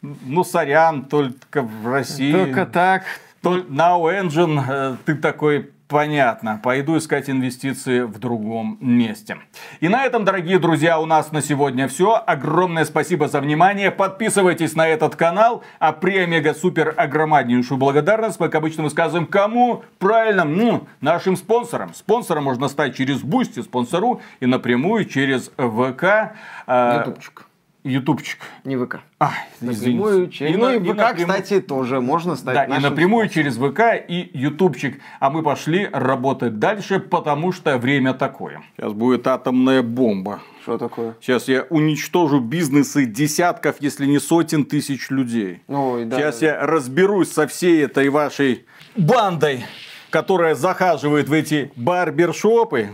ну, 0.00 0.42
сорян, 0.42 1.04
только 1.04 1.62
в 1.62 1.86
России. 1.86 2.32
Только 2.32 2.66
так. 2.66 3.04
Now 3.42 4.02
Engine, 4.04 4.62
э, 4.68 4.96
ты 5.04 5.14
такой, 5.16 5.71
Понятно. 5.92 6.58
Пойду 6.62 6.96
искать 6.96 7.28
инвестиции 7.28 8.00
в 8.00 8.18
другом 8.18 8.78
месте. 8.80 9.36
И 9.80 9.88
на 9.90 10.06
этом, 10.06 10.24
дорогие 10.24 10.58
друзья, 10.58 10.98
у 10.98 11.04
нас 11.04 11.32
на 11.32 11.42
сегодня 11.42 11.86
все. 11.86 12.14
Огромное 12.26 12.86
спасибо 12.86 13.28
за 13.28 13.42
внимание. 13.42 13.90
Подписывайтесь 13.90 14.74
на 14.74 14.88
этот 14.88 15.16
канал. 15.16 15.62
А 15.78 15.92
премега 15.92 16.54
супер 16.54 16.94
огромнейшую 16.96 17.76
благодарность 17.76 18.40
мы, 18.40 18.46
как 18.46 18.54
обычно, 18.54 18.84
высказываем 18.84 19.26
кому? 19.26 19.82
Правильно, 19.98 20.44
ну, 20.44 20.88
нашим 21.02 21.36
спонсорам. 21.36 21.92
Спонсором 21.92 22.44
можно 22.44 22.68
стать 22.68 22.96
через 22.96 23.20
Boosty, 23.20 23.60
спонсору 23.60 24.22
и 24.40 24.46
напрямую 24.46 25.04
через 25.04 25.50
ВК. 25.58 26.32
А, 26.66 27.00
Ютубчик. 27.00 27.46
Ютубчик. 27.84 28.38
Не 28.64 28.76
ВК. 28.76 29.00
А, 29.18 29.32
напрямую 29.60 30.28
через... 30.28 30.54
И, 30.54 30.56
ну 30.56 30.70
и 30.70 30.78
ВК, 30.78 30.96
напрямую... 30.96 31.16
кстати, 31.16 31.60
тоже 31.60 32.00
можно 32.00 32.36
стать 32.36 32.54
Да, 32.54 32.76
и 32.76 32.80
напрямую 32.80 33.28
через 33.28 33.56
ВК 33.56 33.80
и 34.08 34.30
Ютубчик. 34.34 35.00
А 35.18 35.30
мы 35.30 35.42
пошли 35.42 35.88
работать 35.92 36.60
дальше, 36.60 37.00
потому 37.00 37.50
что 37.50 37.78
время 37.78 38.14
такое. 38.14 38.62
Сейчас 38.76 38.92
будет 38.92 39.26
атомная 39.26 39.82
бомба. 39.82 40.40
Что 40.62 40.78
такое? 40.78 41.16
Сейчас 41.20 41.48
я 41.48 41.66
уничтожу 41.70 42.38
бизнесы 42.38 43.04
десятков, 43.04 43.76
если 43.80 44.06
не 44.06 44.20
сотен 44.20 44.64
тысяч 44.64 45.10
людей. 45.10 45.62
Ой, 45.66 46.04
да. 46.04 46.18
Сейчас 46.18 46.40
я 46.42 46.64
разберусь 46.64 47.32
со 47.32 47.48
всей 47.48 47.84
этой 47.84 48.10
вашей 48.10 48.64
бандой, 48.96 49.64
которая 50.10 50.54
захаживает 50.54 51.28
в 51.28 51.32
эти 51.32 51.72
барбершопы 51.74 52.90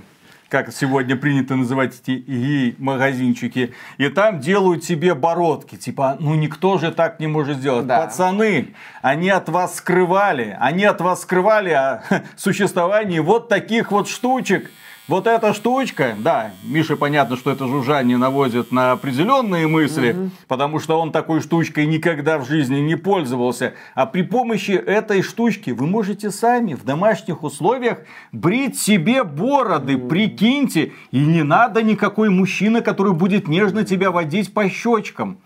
как 0.48 0.72
сегодня 0.72 1.16
принято 1.16 1.56
называть 1.56 2.00
эти 2.00 2.18
гей-магазинчики, 2.18 3.74
и 3.98 4.08
там 4.08 4.40
делают 4.40 4.84
себе 4.84 5.14
бородки. 5.14 5.76
Типа, 5.76 6.16
ну 6.18 6.34
никто 6.34 6.78
же 6.78 6.90
так 6.90 7.20
не 7.20 7.26
может 7.26 7.58
сделать. 7.58 7.86
Да. 7.86 8.00
Пацаны, 8.00 8.74
они 9.02 9.28
от 9.28 9.48
вас 9.48 9.76
скрывали, 9.76 10.56
они 10.58 10.84
от 10.84 11.00
вас 11.00 11.22
скрывали 11.22 11.70
о 11.70 12.02
существовании 12.36 13.18
вот 13.18 13.48
таких 13.48 13.92
вот 13.92 14.08
штучек. 14.08 14.70
Вот 15.08 15.26
эта 15.26 15.54
штучка, 15.54 16.14
да, 16.18 16.52
Мише 16.62 16.94
понятно, 16.94 17.38
что 17.38 17.50
это 17.50 17.66
жужжание 17.66 18.18
наводит 18.18 18.70
на 18.72 18.92
определенные 18.92 19.66
мысли, 19.66 20.12
угу. 20.12 20.30
потому 20.46 20.80
что 20.80 21.00
он 21.00 21.12
такой 21.12 21.40
штучкой 21.40 21.86
никогда 21.86 22.38
в 22.38 22.46
жизни 22.46 22.80
не 22.80 22.94
пользовался. 22.94 23.72
А 23.94 24.04
при 24.04 24.20
помощи 24.20 24.72
этой 24.72 25.22
штучки 25.22 25.70
вы 25.70 25.86
можете 25.86 26.30
сами 26.30 26.74
в 26.74 26.84
домашних 26.84 27.42
условиях 27.42 28.00
брить 28.32 28.78
себе 28.78 29.24
бороды, 29.24 29.96
угу. 29.96 30.08
прикиньте. 30.08 30.92
И 31.10 31.24
не 31.24 31.42
надо 31.42 31.82
никакой 31.82 32.28
мужчины, 32.28 32.82
который 32.82 33.14
будет 33.14 33.48
нежно 33.48 33.84
тебя 33.84 34.10
водить 34.10 34.52
по 34.52 34.68
щечкам. 34.68 35.38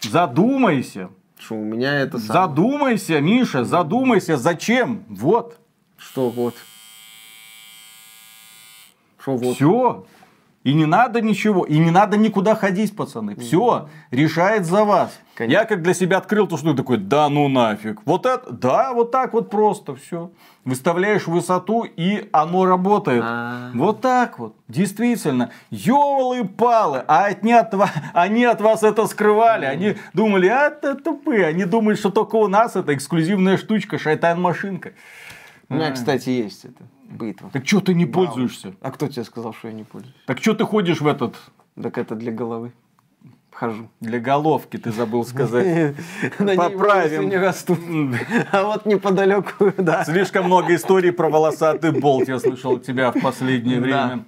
Задумайся. 0.00 1.10
Что 1.38 1.56
у 1.56 1.64
меня 1.64 2.00
это 2.00 2.18
самое. 2.18 2.48
Задумайся, 2.48 3.20
Миша, 3.20 3.64
задумайся, 3.64 4.38
зачем? 4.38 5.04
Вот. 5.10 5.58
Что 5.98 6.30
вот? 6.30 6.54
Что 9.20 9.36
вот? 9.36 9.54
Все. 9.54 10.04
И 10.62 10.74
не 10.74 10.84
надо 10.84 11.22
ничего, 11.22 11.64
и 11.64 11.78
не 11.78 11.90
надо 11.90 12.18
никуда 12.18 12.54
ходить, 12.54 12.94
пацаны. 12.94 13.34
Все 13.36 13.88
решает 14.10 14.66
за 14.66 14.84
вас. 14.84 15.18
Конечно. 15.34 15.58
Я 15.58 15.64
как 15.64 15.82
для 15.82 15.94
себя 15.94 16.18
открыл 16.18 16.46
то, 16.46 16.58
что 16.58 16.74
такой, 16.74 16.98
да 16.98 17.30
ну 17.30 17.48
нафиг. 17.48 18.02
Вот 18.04 18.26
это, 18.26 18.52
да, 18.52 18.92
вот 18.92 19.10
так 19.10 19.32
вот 19.32 19.48
просто 19.48 19.94
все. 19.94 20.30
Выставляешь 20.66 21.26
высоту, 21.26 21.84
и 21.84 22.28
оно 22.30 22.66
работает. 22.66 23.22
А. 23.24 23.70
Вот 23.72 24.02
так 24.02 24.38
вот. 24.38 24.54
Действительно. 24.68 25.50
Ёлы-палы. 25.70 27.04
А 27.08 27.24
они 27.24 27.54
от, 27.54 27.72
ва- 27.72 27.90
они 28.12 28.44
от 28.44 28.60
вас 28.60 28.82
это 28.82 29.06
скрывали. 29.06 29.64
Они 29.64 29.96
думали, 30.12 30.48
а 30.48 30.66
это 30.66 30.94
тупые. 30.94 31.46
Они 31.46 31.64
думают, 31.64 31.98
что 31.98 32.10
только 32.10 32.36
у 32.36 32.48
нас 32.48 32.76
это 32.76 32.94
эксклюзивная 32.94 33.56
штучка, 33.56 33.96
шайтан-машинка. 33.96 34.92
У 35.70 35.74
меня, 35.74 35.90
кстати, 35.92 36.28
есть 36.28 36.66
это. 36.66 36.84
Битва. 37.10 37.50
Так 37.52 37.66
что 37.66 37.80
ты 37.80 37.94
не 37.94 38.06
пользуешься? 38.06 38.74
А 38.80 38.90
кто 38.90 39.08
тебе 39.08 39.24
сказал, 39.24 39.52
что 39.52 39.68
я 39.68 39.74
не 39.74 39.84
пользуюсь? 39.84 40.14
Так 40.26 40.38
что 40.38 40.54
ты 40.54 40.64
ходишь 40.64 41.00
в 41.00 41.06
этот 41.06 41.36
Так 41.80 41.98
это 41.98 42.14
для 42.14 42.32
головы. 42.32 42.72
Хожу. 43.52 43.88
Для 44.00 44.20
головки 44.20 44.78
ты 44.78 44.90
забыл 44.92 45.24
сказать. 45.24 45.94
Поправим. 46.38 47.28
не 47.28 47.36
растут. 47.36 47.80
А 48.52 48.62
вот 48.64 48.86
неподалеку, 48.86 49.72
да. 49.76 50.04
Слишком 50.04 50.46
много 50.46 50.74
историй 50.74 51.12
про 51.12 51.28
волосатый 51.28 51.90
болт 51.92 52.28
я 52.28 52.38
слышал 52.38 52.76
от 52.76 52.84
тебя 52.84 53.10
в 53.10 53.20
последнее 53.20 53.80
время. 53.80 54.24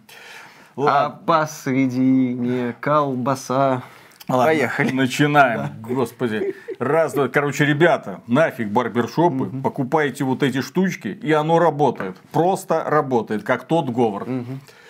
А 0.77 1.09
посредине 1.11 2.75
колбаса. 2.81 3.83
ладно, 4.29 4.45
Поехали. 4.47 4.91
Начинаем. 4.91 5.71
Господи. 5.81 6.55
Раз, 6.83 7.13
два. 7.15 7.29
Короче, 7.29 7.65
ребята, 7.65 8.23
нафиг 8.27 8.69
барбершопы, 8.69 9.51
покупайте 9.63 10.25
вот 10.25 10.43
эти 10.43 10.63
штучки, 10.63 11.07
и 11.07 11.31
оно 11.31 11.61
работает. 11.61 12.17
Просто 12.33 12.83
работает, 12.83 13.45
как 13.45 13.69
тот 13.69 13.89
говор. 13.89 14.27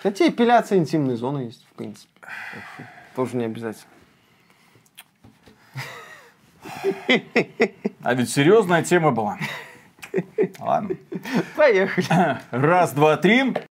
Хотя 0.01 0.27
эпиляция 0.27 0.79
интимной 0.79 1.17
зоны 1.17 1.41
есть, 1.41 1.67
в 1.71 1.75
принципе. 1.75 2.09
Тоже 3.15 3.37
не 3.37 3.45
обязательно. 3.45 3.91
А 8.01 8.13
ведь 8.15 8.31
серьезная 8.31 8.81
тема 8.81 9.11
была. 9.11 9.37
Ладно. 10.59 10.95
Поехали. 11.55 12.39
Раз, 12.49 12.93
два, 12.93 13.17
три. 13.17 13.53